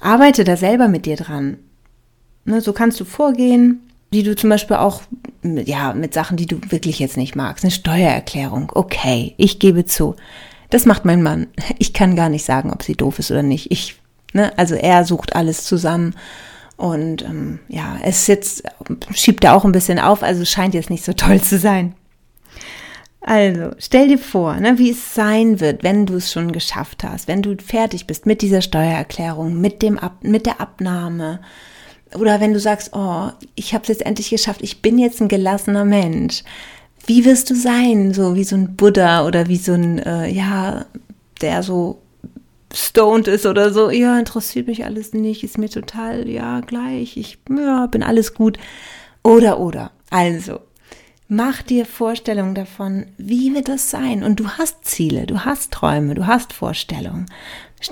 arbeite 0.00 0.44
da 0.44 0.56
selber 0.56 0.88
mit 0.88 1.06
dir 1.06 1.16
dran. 1.16 1.58
Ne, 2.44 2.60
so 2.60 2.72
kannst 2.72 2.98
du 2.98 3.04
vorgehen 3.04 3.80
die 4.12 4.22
du 4.22 4.36
zum 4.36 4.50
Beispiel 4.50 4.76
auch, 4.76 5.02
ja, 5.42 5.94
mit 5.94 6.14
Sachen, 6.14 6.36
die 6.36 6.46
du 6.46 6.58
wirklich 6.68 6.98
jetzt 6.98 7.16
nicht 7.16 7.34
magst. 7.34 7.64
Eine 7.64 7.70
Steuererklärung. 7.70 8.70
Okay, 8.74 9.34
ich 9.38 9.58
gebe 9.58 9.84
zu. 9.84 10.16
Das 10.70 10.86
macht 10.86 11.04
mein 11.04 11.22
Mann. 11.22 11.48
Ich 11.78 11.92
kann 11.92 12.16
gar 12.16 12.28
nicht 12.28 12.44
sagen, 12.44 12.70
ob 12.70 12.82
sie 12.82 12.94
doof 12.94 13.18
ist 13.18 13.30
oder 13.30 13.42
nicht. 13.42 13.70
Ich, 13.70 13.96
ne, 14.32 14.56
also 14.56 14.74
er 14.74 15.04
sucht 15.04 15.34
alles 15.34 15.64
zusammen. 15.64 16.14
Und 16.76 17.22
ähm, 17.22 17.60
ja, 17.68 17.96
es 18.02 18.26
jetzt, 18.26 18.64
schiebt 19.14 19.44
er 19.44 19.54
auch 19.54 19.64
ein 19.64 19.72
bisschen 19.72 19.98
auf, 19.98 20.22
also 20.22 20.44
scheint 20.44 20.74
jetzt 20.74 20.90
nicht 20.90 21.04
so 21.04 21.12
toll 21.12 21.40
zu 21.40 21.58
sein. 21.58 21.94
Also, 23.20 23.70
stell 23.78 24.08
dir 24.08 24.18
vor, 24.18 24.56
ne, 24.56 24.78
wie 24.78 24.90
es 24.90 25.14
sein 25.14 25.60
wird, 25.60 25.84
wenn 25.84 26.06
du 26.06 26.16
es 26.16 26.32
schon 26.32 26.50
geschafft 26.50 27.04
hast, 27.04 27.28
wenn 27.28 27.40
du 27.40 27.56
fertig 27.64 28.08
bist 28.08 28.26
mit 28.26 28.42
dieser 28.42 28.62
Steuererklärung, 28.62 29.60
mit 29.60 29.80
dem 29.80 29.96
Ab 29.96 30.16
mit 30.22 30.44
der 30.44 30.60
Abnahme, 30.60 31.40
oder 32.14 32.40
wenn 32.40 32.52
du 32.52 32.60
sagst, 32.60 32.90
oh, 32.92 33.28
ich 33.54 33.74
habe 33.74 33.82
es 33.82 33.88
jetzt 33.88 34.06
endlich 34.06 34.30
geschafft, 34.30 34.60
ich 34.62 34.82
bin 34.82 34.98
jetzt 34.98 35.20
ein 35.20 35.28
gelassener 35.28 35.84
Mensch. 35.84 36.42
Wie 37.06 37.24
wirst 37.24 37.50
du 37.50 37.54
sein? 37.54 38.14
So 38.14 38.34
wie 38.34 38.44
so 38.44 38.56
ein 38.56 38.76
Buddha 38.76 39.26
oder 39.26 39.48
wie 39.48 39.56
so 39.56 39.72
ein, 39.72 39.98
äh, 39.98 40.28
ja, 40.28 40.86
der 41.40 41.62
so 41.62 42.00
stoned 42.72 43.28
ist 43.28 43.46
oder 43.46 43.72
so. 43.72 43.90
Ja, 43.90 44.18
interessiert 44.18 44.66
mich 44.66 44.84
alles 44.84 45.12
nicht, 45.12 45.42
ist 45.42 45.58
mir 45.58 45.68
total, 45.68 46.28
ja, 46.28 46.60
gleich, 46.60 47.16
ich 47.16 47.38
ja, 47.50 47.86
bin 47.86 48.02
alles 48.02 48.34
gut. 48.34 48.58
Oder, 49.22 49.60
oder. 49.60 49.90
Also, 50.10 50.60
mach 51.28 51.62
dir 51.62 51.86
Vorstellungen 51.86 52.54
davon, 52.54 53.06
wie 53.18 53.54
wird 53.54 53.68
das 53.68 53.90
sein? 53.90 54.22
Und 54.22 54.40
du 54.40 54.48
hast 54.48 54.84
Ziele, 54.84 55.26
du 55.26 55.44
hast 55.44 55.72
Träume, 55.72 56.14
du 56.14 56.26
hast 56.26 56.52
Vorstellungen 56.52 57.26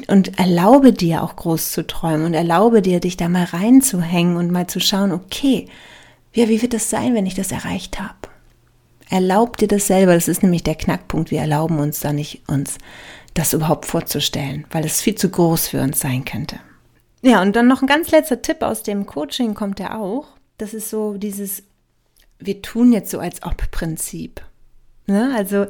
und 0.08 0.38
erlaube 0.38 0.92
dir 0.92 1.22
auch 1.22 1.36
groß 1.36 1.72
zu 1.72 1.86
träumen 1.86 2.26
und 2.26 2.34
erlaube 2.34 2.82
dir, 2.82 3.00
dich 3.00 3.16
da 3.16 3.28
mal 3.28 3.44
reinzuhängen 3.44 4.36
und 4.36 4.50
mal 4.50 4.66
zu 4.66 4.80
schauen, 4.80 5.12
okay, 5.12 5.66
ja, 6.32 6.48
wie 6.48 6.62
wird 6.62 6.74
das 6.74 6.90
sein, 6.90 7.14
wenn 7.14 7.26
ich 7.26 7.34
das 7.34 7.52
erreicht 7.52 8.00
habe? 8.00 8.14
Erlaub 9.08 9.56
dir 9.56 9.66
das 9.66 9.88
selber, 9.88 10.14
das 10.14 10.28
ist 10.28 10.42
nämlich 10.42 10.62
der 10.62 10.76
Knackpunkt. 10.76 11.32
Wir 11.32 11.40
erlauben 11.40 11.78
uns 11.80 11.98
da 12.00 12.12
nicht, 12.12 12.42
uns 12.48 12.78
das 13.34 13.52
überhaupt 13.52 13.86
vorzustellen, 13.86 14.66
weil 14.70 14.84
es 14.84 15.00
viel 15.00 15.16
zu 15.16 15.28
groß 15.28 15.68
für 15.68 15.80
uns 15.80 15.98
sein 15.98 16.24
könnte. 16.24 16.60
Ja, 17.22 17.42
und 17.42 17.54
dann 17.56 17.66
noch 17.66 17.82
ein 17.82 17.88
ganz 17.88 18.10
letzter 18.10 18.40
Tipp 18.40 18.62
aus 18.62 18.82
dem 18.82 19.06
Coaching 19.06 19.54
kommt 19.54 19.80
ja 19.80 19.98
auch. 19.98 20.28
Das 20.58 20.74
ist 20.74 20.90
so 20.90 21.14
dieses, 21.16 21.64
wir 22.38 22.62
tun 22.62 22.92
jetzt 22.92 23.10
so 23.10 23.18
als 23.18 23.42
ob-Prinzip. 23.42 24.40
Ne? 25.06 25.32
Also, 25.36 25.66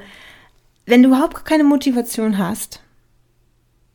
wenn 0.86 1.02
du 1.02 1.08
überhaupt 1.08 1.44
keine 1.44 1.64
Motivation 1.64 2.38
hast, 2.38 2.82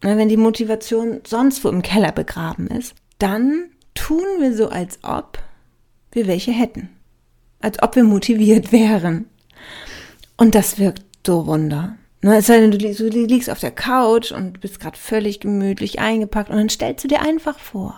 wenn 0.01 0.29
die 0.29 0.37
Motivation 0.37 1.21
sonst 1.25 1.63
wo 1.63 1.69
im 1.69 1.81
Keller 1.81 2.11
begraben 2.11 2.67
ist, 2.67 2.95
dann 3.17 3.69
tun 3.93 4.25
wir 4.39 4.55
so, 4.55 4.69
als 4.69 4.99
ob 5.03 5.39
wir 6.11 6.27
welche 6.27 6.51
hätten. 6.51 6.89
Als 7.59 7.81
ob 7.81 7.95
wir 7.95 8.03
motiviert 8.03 8.71
wären. 8.71 9.25
Und 10.37 10.55
das 10.55 10.77
wirkt 10.77 11.03
so 11.25 11.47
Wunder. 11.47 11.97
Es 12.21 12.47
sei 12.47 12.59
denn, 12.59 12.71
du 12.71 12.77
liegst 12.77 13.49
auf 13.49 13.59
der 13.59 13.71
Couch 13.71 14.31
und 14.31 14.59
bist 14.59 14.79
gerade 14.79 14.97
völlig 14.97 15.39
gemütlich 15.39 15.99
eingepackt 15.99 16.49
und 16.49 16.57
dann 16.57 16.69
stellst 16.69 17.03
du 17.03 17.07
dir 17.07 17.21
einfach 17.21 17.59
vor, 17.59 17.95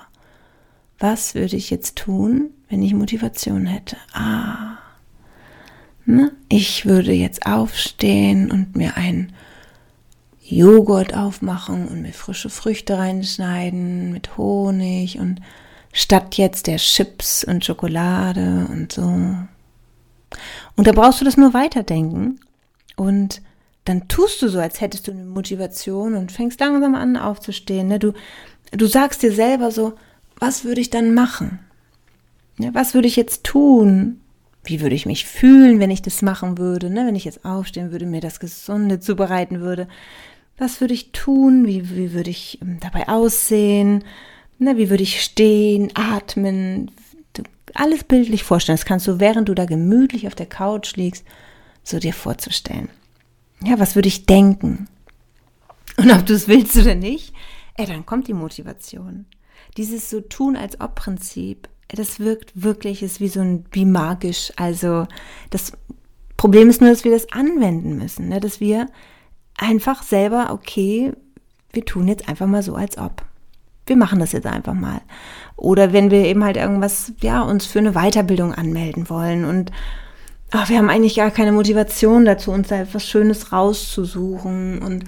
was 1.00 1.34
würde 1.34 1.56
ich 1.56 1.70
jetzt 1.70 1.96
tun, 1.96 2.52
wenn 2.70 2.84
ich 2.84 2.94
Motivation 2.94 3.66
hätte? 3.66 3.96
Ah, 4.12 4.80
ne? 6.06 6.34
ich 6.50 6.86
würde 6.86 7.14
jetzt 7.14 7.46
aufstehen 7.46 8.52
und 8.52 8.76
mir 8.76 8.98
ein 8.98 9.32
Joghurt 10.50 11.14
aufmachen 11.14 11.88
und 11.88 12.02
mir 12.02 12.14
frische 12.14 12.50
Früchte 12.50 12.98
reinschneiden 12.98 14.12
mit 14.12 14.38
Honig 14.38 15.20
und 15.20 15.42
statt 15.92 16.38
jetzt 16.38 16.68
der 16.68 16.78
Chips 16.78 17.44
und 17.44 17.66
Schokolade 17.66 18.68
und 18.72 18.94
so. 18.94 19.02
Und 19.02 20.88
da 20.88 20.92
brauchst 20.94 21.20
du 21.20 21.26
das 21.26 21.38
nur 21.38 21.54
weiterdenken 21.54 22.40
und 22.96 23.42
dann 23.84 24.08
tust 24.08 24.42
du 24.42 24.50
so, 24.50 24.60
als 24.60 24.82
hättest 24.82 25.08
du 25.08 25.12
eine 25.12 25.24
Motivation 25.24 26.16
und 26.16 26.32
fängst 26.32 26.60
langsam 26.60 26.96
an 26.96 27.16
aufzustehen. 27.18 27.88
Ne? 27.88 28.00
Du, 28.00 28.14
du 28.72 28.86
sagst 28.86 29.24
dir 29.24 29.32
selber 29.32 29.72
so, 29.72 29.94
was 30.40 30.66
würde 30.66 30.82
ich 30.82 30.90
dann 30.90 31.14
machen? 31.14 31.60
Ja, 32.58 32.74
was 32.74 32.94
würde 32.94 33.08
ich 33.08 33.16
jetzt 33.16 33.44
tun? 33.44 34.22
Wie 34.64 34.82
würde 34.82 34.96
ich 34.96 35.06
mich 35.06 35.26
fühlen, 35.26 35.80
wenn 35.80 35.92
ich 35.92 36.02
das 36.02 36.22
machen 36.22 36.58
würde? 36.58 36.90
Ne? 36.90 37.06
Wenn 37.06 37.16
ich 37.16 37.24
jetzt 37.24 37.46
aufstehen 37.46 37.92
würde, 37.92 38.06
mir 38.06 38.20
das 38.20 38.40
Gesunde 38.40 39.00
zubereiten 39.00 39.62
würde? 39.62 39.88
Was 40.58 40.82
würde 40.82 40.94
ich 40.94 41.12
tun, 41.12 41.66
wie, 41.66 41.96
wie 41.96 42.14
würde 42.14 42.30
ich 42.30 42.60
ähm, 42.62 42.80
dabei 42.80 43.08
aussehen, 43.08 44.04
ne, 44.60 44.78
wie 44.78 44.90
würde 44.90 45.04
ich 45.04 45.22
stehen, 45.22 45.92
atmen, 45.96 46.92
alles 47.74 48.04
bildlich 48.04 48.44
vorstellen. 48.44 48.78
Das 48.78 48.86
kannst 48.86 49.08
du, 49.08 49.20
während 49.20 49.50
du 49.50 49.54
da 49.54 49.66
gemütlich 49.66 50.28
auf 50.28 50.36
der 50.36 50.48
Couch 50.48 50.96
liegst, 50.96 51.26
so 51.84 52.00
dir 52.00 52.14
vorzustellen. 52.14 52.90
Ja, 53.64 53.80
was 53.80 53.96
würde 53.96 54.08
ich 54.08 54.26
denken? 54.26 54.88
Und 55.98 56.12
ob 56.12 56.26
du 56.26 56.34
es 56.34 56.48
willst 56.48 56.76
oder 56.78 56.96
nicht, 56.96 57.34
ey, 57.76 57.86
dann 57.86 58.06
kommt 58.06 58.28
die 58.28 58.34
Motivation. 58.34 59.26
Dieses 59.78 60.10
so 60.10 60.22
tun 60.22 60.56
als 60.56 60.80
ob 60.80 60.96
Prinzip, 60.96 61.70
das 61.88 62.20
wirkt 62.20 62.52
wirklich, 62.56 63.04
ist 63.04 63.20
wie 63.20 63.28
so 63.28 63.40
ein, 63.40 63.66
wie 63.72 63.86
magisch. 63.86 64.52
Also, 64.56 65.08
das 65.50 65.72
Problem 66.36 66.70
ist 66.70 66.82
nur, 66.82 66.90
dass 66.90 67.04
wir 67.04 67.12
das 67.12 67.32
anwenden 67.32 67.98
müssen, 67.98 68.30
ne? 68.30 68.40
dass 68.40 68.60
wir 68.60 68.88
einfach 69.58 70.04
selber, 70.04 70.52
okay, 70.52 71.14
wir 71.74 71.86
tun 71.86 72.08
jetzt 72.08 72.30
einfach 72.30 72.48
mal 72.48 72.64
so, 72.64 72.76
als 72.76 72.98
ob. 72.98 73.24
Wir 73.86 73.98
machen 73.98 74.20
das 74.20 74.32
jetzt 74.32 74.48
einfach 74.48 74.74
mal. 74.74 75.02
Oder 75.56 75.94
wenn 75.94 76.12
wir 76.12 76.26
eben 76.26 76.44
halt 76.44 76.58
irgendwas, 76.58 77.14
ja, 77.22 77.42
uns 77.42 77.66
für 77.66 77.80
eine 77.80 77.94
Weiterbildung 77.94 78.54
anmelden 78.54 79.10
wollen 79.10 79.46
und 79.46 79.72
ach, 80.52 80.70
wir 80.70 80.78
haben 80.78 80.90
eigentlich 80.90 81.16
gar 81.16 81.32
keine 81.32 81.52
Motivation 81.52 82.26
dazu, 82.26 82.52
uns 82.52 82.70
da 82.70 82.82
etwas 82.82 83.08
Schönes 83.08 83.52
rauszusuchen. 83.52 84.80
Und 84.80 85.06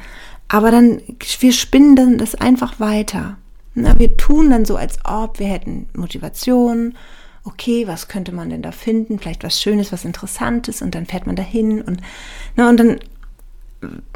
aber 0.47 0.71
dann, 0.71 1.01
wir 1.39 1.53
spinnen 1.53 1.95
dann 1.95 2.17
das 2.17 2.35
einfach 2.35 2.79
weiter. 2.79 3.37
Na, 3.75 3.97
wir 3.99 4.17
tun 4.17 4.49
dann 4.49 4.65
so, 4.65 4.75
als 4.75 4.97
ob 5.05 5.39
wir 5.39 5.47
hätten 5.47 5.87
Motivation. 5.93 6.95
Okay, 7.43 7.87
was 7.87 8.07
könnte 8.07 8.33
man 8.33 8.49
denn 8.49 8.61
da 8.61 8.71
finden? 8.71 9.19
Vielleicht 9.19 9.43
was 9.43 9.61
Schönes, 9.61 9.91
was 9.91 10.05
Interessantes 10.05 10.81
und 10.81 10.95
dann 10.95 11.05
fährt 11.05 11.25
man 11.25 11.35
dahin 11.35 11.81
und, 11.81 12.01
na, 12.55 12.69
und 12.69 12.77
dann, 12.77 12.99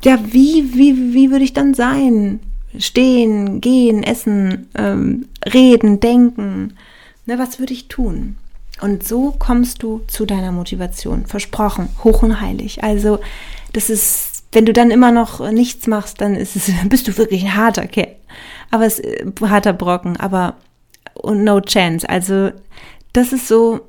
ja, 0.04 0.20
wie, 0.26 0.76
wie, 0.76 1.14
wie 1.14 1.32
würde 1.32 1.46
ich 1.46 1.54
dann 1.54 1.74
sein? 1.74 2.40
Stehen, 2.78 3.62
gehen, 3.62 4.04
essen, 4.04 4.68
ähm, 4.76 5.26
reden, 5.46 6.00
denken. 6.00 6.74
Na, 7.26 7.38
was 7.38 7.60
würde 7.60 7.74
ich 7.74 7.88
tun? 7.88 8.36
Und 8.82 9.08
so 9.08 9.34
kommst 9.38 9.84
du 9.84 10.02
zu 10.08 10.26
deiner 10.26 10.52
Motivation. 10.52 11.26
Versprochen, 11.26 11.90
hoch 12.04 12.24
und 12.24 12.42
heilig. 12.42 12.84
Also, 12.84 13.20
das 13.72 13.90
ist, 13.90 14.44
wenn 14.52 14.66
du 14.66 14.74
dann 14.74 14.92
immer 14.92 15.12
noch 15.12 15.52
nichts 15.52 15.88
machst, 15.88 16.20
dann 16.22 16.36
ist 16.36 16.56
es, 16.56 16.72
bist 16.90 17.08
du 17.08 17.18
wirklich 17.18 17.44
ein 17.44 17.56
harter 17.56 17.88
Kerl. 17.88 18.16
Aber 18.72 18.86
es 18.86 19.00
ein 19.00 19.34
harter 19.50 19.74
Brocken, 19.74 20.18
aber 20.18 20.56
no 21.24 21.62
chance. 21.62 22.10
Also, 22.10 22.52
das 23.14 23.32
ist 23.32 23.48
so, 23.48 23.82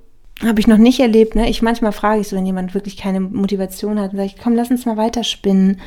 habe 0.43 0.61
ich 0.61 0.67
noch 0.67 0.79
nicht 0.79 1.01
erlebt. 1.01 1.35
Ne? 1.35 1.49
Ich 1.49 1.63
manchmal 1.63 1.93
frage 1.93 2.21
ich 2.21 2.29
so, 2.29 2.37
wenn 2.37 2.47
jemand 2.47 2.75
wirklich 2.75 2.97
keine 2.97 3.21
Motivation 3.21 4.01
hat, 4.01 4.13
sage 4.13 4.25
ich, 4.25 4.39
komm, 4.39 4.55
lass 4.55 4.71
uns 4.71 4.87
mal 4.87 4.97
weiterspinnen 4.97 5.81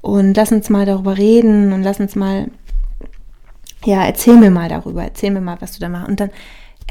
und 0.00 0.34
lass 0.36 0.52
uns 0.52 0.70
mal 0.70 0.86
darüber 0.86 1.18
reden 1.18 1.72
und 1.72 1.82
lass 1.82 2.00
uns 2.00 2.16
mal, 2.16 2.50
ja, 3.84 4.04
erzähl 4.04 4.36
mir 4.36 4.50
mal 4.50 4.68
darüber, 4.68 5.02
erzähl 5.02 5.30
mir 5.30 5.40
mal, 5.40 5.60
was 5.60 5.72
du 5.72 5.80
da 5.80 5.88
machst. 5.88 6.08
Und 6.08 6.20
dann 6.20 6.30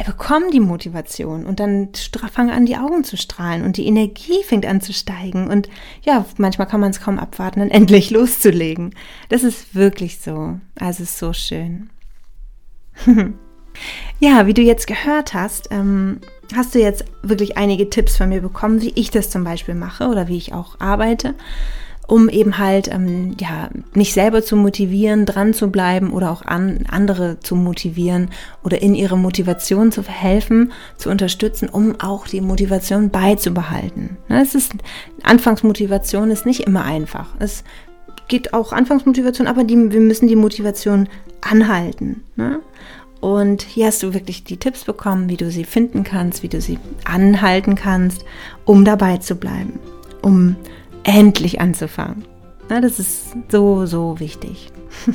bekommt 0.05 0.53
die 0.53 0.59
Motivation 0.59 1.45
und 1.45 1.59
dann 1.59 1.89
fangen 2.31 2.49
an, 2.49 2.65
die 2.65 2.77
Augen 2.77 3.03
zu 3.03 3.15
strahlen 3.15 3.63
und 3.63 3.77
die 3.77 3.85
Energie 3.85 4.43
fängt 4.43 4.65
an 4.65 4.81
zu 4.81 4.91
steigen 4.91 5.49
und 5.49 5.69
ja, 6.03 6.25
manchmal 6.37 6.67
kann 6.67 6.79
man 6.79 6.89
es 6.89 6.99
kaum 6.99 7.19
abwarten, 7.19 7.59
dann 7.59 7.69
endlich 7.71 8.09
loszulegen. 8.09 8.95
Das 9.29 9.43
ist 9.43 9.75
wirklich 9.75 10.19
so. 10.19 10.59
Also 10.79 11.03
es 11.03 11.11
ist 11.11 11.19
so 11.19 11.33
schön. 11.33 11.91
ja, 14.19 14.47
wie 14.47 14.53
du 14.53 14.61
jetzt 14.61 14.87
gehört 14.87 15.35
hast, 15.35 15.69
ähm, 15.71 16.21
hast 16.55 16.75
du 16.75 16.79
jetzt 16.79 17.05
wirklich 17.21 17.57
einige 17.57 17.89
Tipps 17.89 18.17
von 18.17 18.29
mir 18.29 18.41
bekommen, 18.41 18.81
wie 18.81 18.93
ich 18.95 19.11
das 19.11 19.29
zum 19.29 19.43
Beispiel 19.43 19.75
mache 19.75 20.07
oder 20.07 20.27
wie 20.27 20.37
ich 20.37 20.53
auch 20.53 20.79
arbeite 20.79 21.35
um 22.07 22.29
eben 22.29 22.57
halt 22.57 22.89
ähm, 22.91 23.35
ja 23.39 23.69
mich 23.93 24.13
selber 24.13 24.43
zu 24.43 24.55
motivieren, 24.55 25.25
dran 25.25 25.53
zu 25.53 25.69
bleiben 25.69 26.11
oder 26.11 26.31
auch 26.31 26.43
an, 26.43 26.85
andere 26.89 27.39
zu 27.39 27.55
motivieren 27.55 28.29
oder 28.63 28.81
in 28.81 28.93
ihre 28.95 29.17
Motivation 29.17 29.91
zu 29.91 30.03
verhelfen, 30.03 30.71
zu 30.97 31.09
unterstützen, 31.09 31.69
um 31.69 31.99
auch 31.99 32.27
die 32.27 32.41
Motivation 32.41 33.09
beizubehalten. 33.09 34.17
Ne, 34.27 34.41
es 34.41 34.55
ist 34.55 34.73
Anfangsmotivation 35.23 36.31
ist 36.31 36.45
nicht 36.45 36.61
immer 36.61 36.83
einfach. 36.83 37.29
Es 37.39 37.63
geht 38.27 38.53
auch 38.53 38.73
Anfangsmotivation, 38.73 39.47
aber 39.47 39.63
die, 39.63 39.91
wir 39.91 40.01
müssen 40.01 40.27
die 40.27 40.35
Motivation 40.35 41.07
anhalten. 41.41 42.23
Ne? 42.35 42.59
Und 43.23 43.61
hier 43.61 43.85
hast 43.85 44.03
du 44.03 44.13
wirklich 44.13 44.43
die 44.43 44.57
Tipps 44.57 44.83
bekommen, 44.83 45.29
wie 45.29 45.37
du 45.37 45.49
sie 45.49 45.63
finden 45.63 46.03
kannst, 46.03 46.43
wie 46.43 46.49
du 46.49 46.59
sie 46.59 46.77
anhalten 47.05 47.75
kannst, 47.75 48.25
um 48.65 48.83
dabei 48.83 49.15
zu 49.15 49.35
bleiben, 49.35 49.79
um 50.21 50.57
endlich 51.05 51.61
anzufangen. 51.61 52.25
Ja, 52.69 52.81
das 52.81 52.99
ist 52.99 53.27
so, 53.47 53.85
so 53.85 54.19
wichtig. 54.19 54.73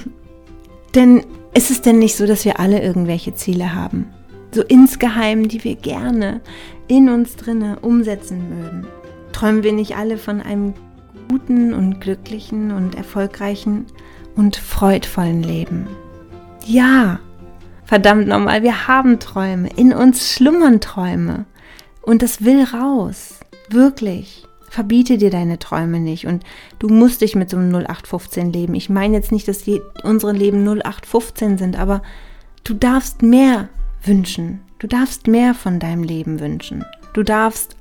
denn 0.95 1.23
ist 1.53 1.71
es 1.71 1.83
denn 1.83 1.99
nicht 1.99 2.17
so, 2.17 2.27
dass 2.27 2.47
wir 2.47 2.59
alle 2.59 2.81
irgendwelche 2.81 3.35
Ziele 3.35 3.75
haben? 3.75 4.07
So 4.53 4.63
insgeheim, 4.63 5.47
die 5.47 5.63
wir 5.63 5.75
gerne 5.75 6.41
in 6.87 7.11
uns 7.11 7.37
drinne 7.37 7.79
umsetzen 7.81 8.43
würden. 8.49 8.87
Träumen 9.33 9.65
wir 9.65 9.75
nicht 9.75 9.97
alle 9.99 10.17
von 10.17 10.41
einem 10.41 10.73
guten 11.29 11.75
und 11.75 12.01
glücklichen 12.01 12.71
und 12.71 12.95
erfolgreichen 12.95 13.85
und 14.35 14.57
freudvollen 14.57 15.43
Leben? 15.43 15.89
Ja, 16.65 17.21
verdammt 17.89 18.29
nochmal, 18.29 18.63
wir 18.63 18.87
haben 18.87 19.19
Träume, 19.19 19.71
in 19.77 19.95
uns 19.95 20.31
schlummern 20.31 20.81
Träume 20.81 21.47
und 22.03 22.21
das 22.21 22.45
will 22.45 22.63
raus, 22.63 23.41
wirklich 23.71 24.45
verbiete 24.69 25.17
dir 25.17 25.31
deine 25.31 25.59
Träume 25.59 25.99
nicht 25.99 26.27
und 26.27 26.45
du 26.79 26.89
musst 26.89 27.23
dich 27.23 27.35
mit 27.35 27.49
so 27.49 27.57
einem 27.57 27.75
0815 27.75 28.53
leben. 28.53 28.75
Ich 28.75 28.91
meine 28.91 29.17
jetzt 29.17 29.33
nicht, 29.33 29.49
dass 29.49 29.65
unsere 30.03 30.33
Leben 30.33 30.63
0815 30.63 31.57
sind, 31.57 31.79
aber 31.79 32.03
du 32.65 32.75
darfst 32.75 33.23
mehr 33.23 33.71
wünschen. 34.05 34.61
Du 34.79 34.87
darfst 34.87 35.27
mehr 35.27 35.55
von 35.55 35.81
deinem 35.81 36.03
Leben 36.03 36.39
wünschen. 36.39 36.85
Du 37.15 37.23
darfst 37.23 37.77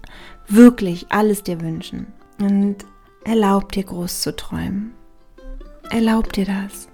wirklich 0.48 1.08
alles 1.10 1.43
dir 1.43 1.60
wünschen. 1.60 2.08
Und 2.39 2.78
erlaub 3.26 3.74
dir 3.74 3.84
groß 3.84 4.22
zu 4.22 4.36
träumen. 4.36 4.93
Erlaub 5.91 6.32
dir 6.32 6.46
das. 6.46 6.88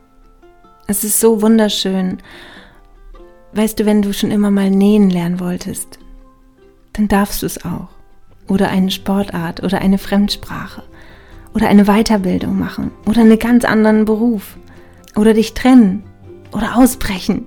Es 0.87 1.03
ist 1.03 1.19
so 1.19 1.41
wunderschön. 1.41 2.17
Weißt 3.55 3.79
du, 3.79 3.85
wenn 3.85 4.01
du 4.01 4.13
schon 4.13 4.31
immer 4.31 4.49
mal 4.49 4.71
nähen 4.71 5.09
lernen 5.09 5.39
wolltest, 5.39 5.99
dann 6.93 7.07
darfst 7.07 7.41
du 7.41 7.45
es 7.45 7.63
auch 7.63 7.89
oder 8.47 8.69
eine 8.69 8.91
Sportart 8.91 9.63
oder 9.63 9.79
eine 9.79 9.97
Fremdsprache 9.97 10.83
oder 11.53 11.69
eine 11.69 11.85
Weiterbildung 11.85 12.57
machen 12.57 12.91
oder 13.05 13.21
einen 13.21 13.39
ganz 13.39 13.63
anderen 13.63 14.05
Beruf 14.05 14.57
oder 15.15 15.33
dich 15.33 15.53
trennen 15.53 16.03
oder 16.51 16.77
ausbrechen. 16.77 17.45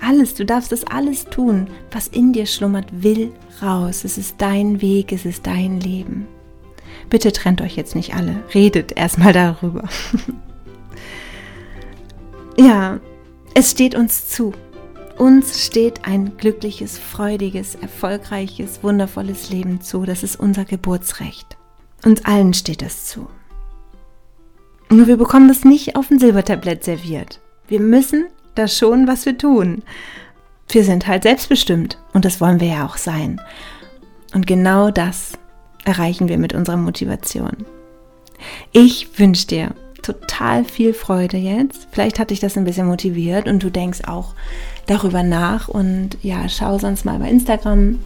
Alles, 0.00 0.34
du 0.34 0.44
darfst 0.44 0.70
das 0.70 0.84
alles 0.84 1.24
tun, 1.24 1.68
was 1.90 2.08
in 2.08 2.32
dir 2.32 2.46
schlummert, 2.46 3.02
will 3.02 3.32
raus. 3.62 4.04
Es 4.04 4.18
ist 4.18 4.36
dein 4.38 4.82
Weg, 4.82 5.12
es 5.12 5.24
ist 5.24 5.46
dein 5.46 5.80
Leben. 5.80 6.26
Bitte 7.10 7.32
trennt 7.32 7.60
euch 7.60 7.76
jetzt 7.76 7.94
nicht 7.94 8.14
alle, 8.14 8.42
redet 8.54 8.96
erstmal 8.96 9.32
darüber. 9.32 9.88
ja, 12.56 12.98
es 13.54 13.70
steht 13.70 13.94
uns 13.94 14.28
zu. 14.28 14.52
Uns 15.18 15.64
steht 15.64 16.06
ein 16.06 16.36
glückliches, 16.36 16.98
freudiges, 16.98 17.76
erfolgreiches, 17.76 18.82
wundervolles 18.82 19.50
Leben 19.50 19.80
zu. 19.80 20.04
Das 20.04 20.22
ist 20.22 20.38
unser 20.38 20.64
Geburtsrecht. 20.64 21.56
Uns 22.04 22.24
allen 22.24 22.52
steht 22.52 22.82
das 22.82 23.06
zu. 23.06 23.28
Nur 24.90 25.06
wir 25.06 25.16
bekommen 25.16 25.48
das 25.48 25.64
nicht 25.64 25.96
auf 25.96 26.10
ein 26.10 26.18
Silbertablett 26.18 26.84
serviert. 26.84 27.40
Wir 27.68 27.80
müssen 27.80 28.26
da 28.54 28.68
schon, 28.68 29.06
was 29.06 29.24
wir 29.24 29.38
tun. 29.38 29.82
Wir 30.68 30.84
sind 30.84 31.06
halt 31.06 31.22
selbstbestimmt 31.22 31.98
und 32.12 32.24
das 32.24 32.40
wollen 32.40 32.60
wir 32.60 32.68
ja 32.68 32.86
auch 32.86 32.96
sein. 32.96 33.40
Und 34.34 34.46
genau 34.46 34.90
das 34.90 35.32
erreichen 35.84 36.28
wir 36.28 36.38
mit 36.38 36.54
unserer 36.54 36.76
Motivation. 36.76 37.64
Ich 38.72 39.18
wünsche 39.18 39.46
dir 39.46 39.74
total 40.02 40.64
viel 40.64 40.92
Freude 40.92 41.36
jetzt. 41.36 41.88
Vielleicht 41.92 42.18
hat 42.18 42.30
dich 42.30 42.40
das 42.40 42.56
ein 42.56 42.64
bisschen 42.64 42.86
motiviert 42.86 43.48
und 43.48 43.62
du 43.62 43.70
denkst 43.70 44.02
auch, 44.06 44.34
darüber 44.86 45.22
nach 45.22 45.68
und 45.68 46.18
ja, 46.22 46.48
schau 46.48 46.78
sonst 46.78 47.04
mal 47.04 47.18
bei 47.18 47.28
Instagram. 47.28 48.00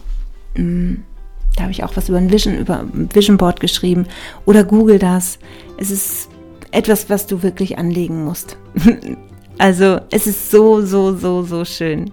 Hm, 0.55 1.03
da 1.55 1.63
habe 1.63 1.71
ich 1.71 1.83
auch 1.83 1.95
was 1.95 2.09
über 2.09 2.17
ein 2.17 2.31
Vision, 2.31 2.57
über 2.57 2.79
ein 2.79 3.09
Vision 3.13 3.37
Board 3.37 3.59
geschrieben 3.59 4.07
oder 4.45 4.63
google 4.63 4.99
das. 4.99 5.39
Es 5.77 5.91
ist 5.91 6.29
etwas, 6.71 7.09
was 7.09 7.27
du 7.27 7.43
wirklich 7.43 7.77
anlegen 7.77 8.23
musst. 8.23 8.57
also 9.57 9.99
es 10.11 10.27
ist 10.27 10.51
so, 10.51 10.81
so, 10.85 11.15
so, 11.15 11.43
so 11.43 11.65
schön. 11.65 12.11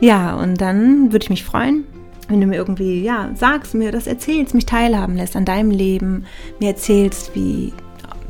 Ja, 0.00 0.34
und 0.36 0.60
dann 0.60 1.12
würde 1.12 1.24
ich 1.24 1.30
mich 1.30 1.44
freuen, 1.44 1.84
wenn 2.28 2.40
du 2.40 2.46
mir 2.46 2.56
irgendwie, 2.56 3.02
ja, 3.02 3.30
sagst, 3.34 3.74
mir 3.74 3.92
das 3.92 4.06
erzählst, 4.06 4.54
mich 4.54 4.66
teilhaben 4.66 5.16
lässt 5.16 5.36
an 5.36 5.44
deinem 5.44 5.70
Leben, 5.70 6.26
mir 6.60 6.70
erzählst, 6.70 7.34
wie 7.34 7.72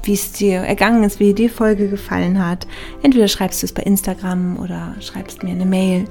wie 0.07 0.15
es 0.15 0.33
dir 0.33 0.59
ergangen 0.61 1.05
ist, 1.05 1.21
wie 1.21 1.35
dir 1.35 1.35
die 1.35 1.49
Folge 1.49 1.89
gefallen 1.89 2.45
hat. 2.45 2.67
Entweder 3.03 3.29
schreibst 3.29 3.63
du 3.63 3.67
es 3.67 3.73
bei 3.73 3.83
Instagram 3.83 4.59
oder 4.59 4.95
schreibst 5.01 5.43
mir 5.43 5.51
eine 5.51 5.67
Mail 5.67 6.05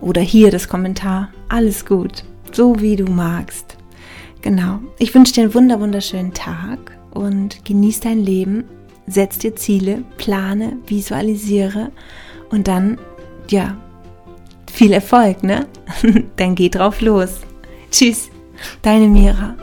oder 0.00 0.20
hier 0.20 0.50
das 0.50 0.68
Kommentar. 0.68 1.30
Alles 1.48 1.84
gut, 1.86 2.24
so 2.52 2.80
wie 2.80 2.96
du 2.96 3.06
magst. 3.06 3.76
Genau. 4.42 4.80
Ich 4.98 5.14
wünsche 5.14 5.32
dir 5.32 5.42
einen 5.42 5.54
wunder 5.54 5.80
wunderschönen 5.80 6.32
Tag 6.32 6.96
und 7.12 7.64
genieß 7.64 8.00
dein 8.00 8.20
Leben. 8.20 8.64
Setz 9.06 9.38
dir 9.38 9.56
Ziele, 9.56 10.02
plane, 10.18 10.78
visualisiere 10.86 11.90
und 12.50 12.68
dann, 12.68 12.98
ja, 13.50 13.76
viel 14.70 14.92
Erfolg, 14.92 15.42
ne? 15.42 15.66
dann 16.36 16.54
geh 16.54 16.68
drauf 16.68 17.00
los. 17.00 17.40
Tschüss, 17.90 18.28
deine 18.82 19.06
Mira. 19.08 19.56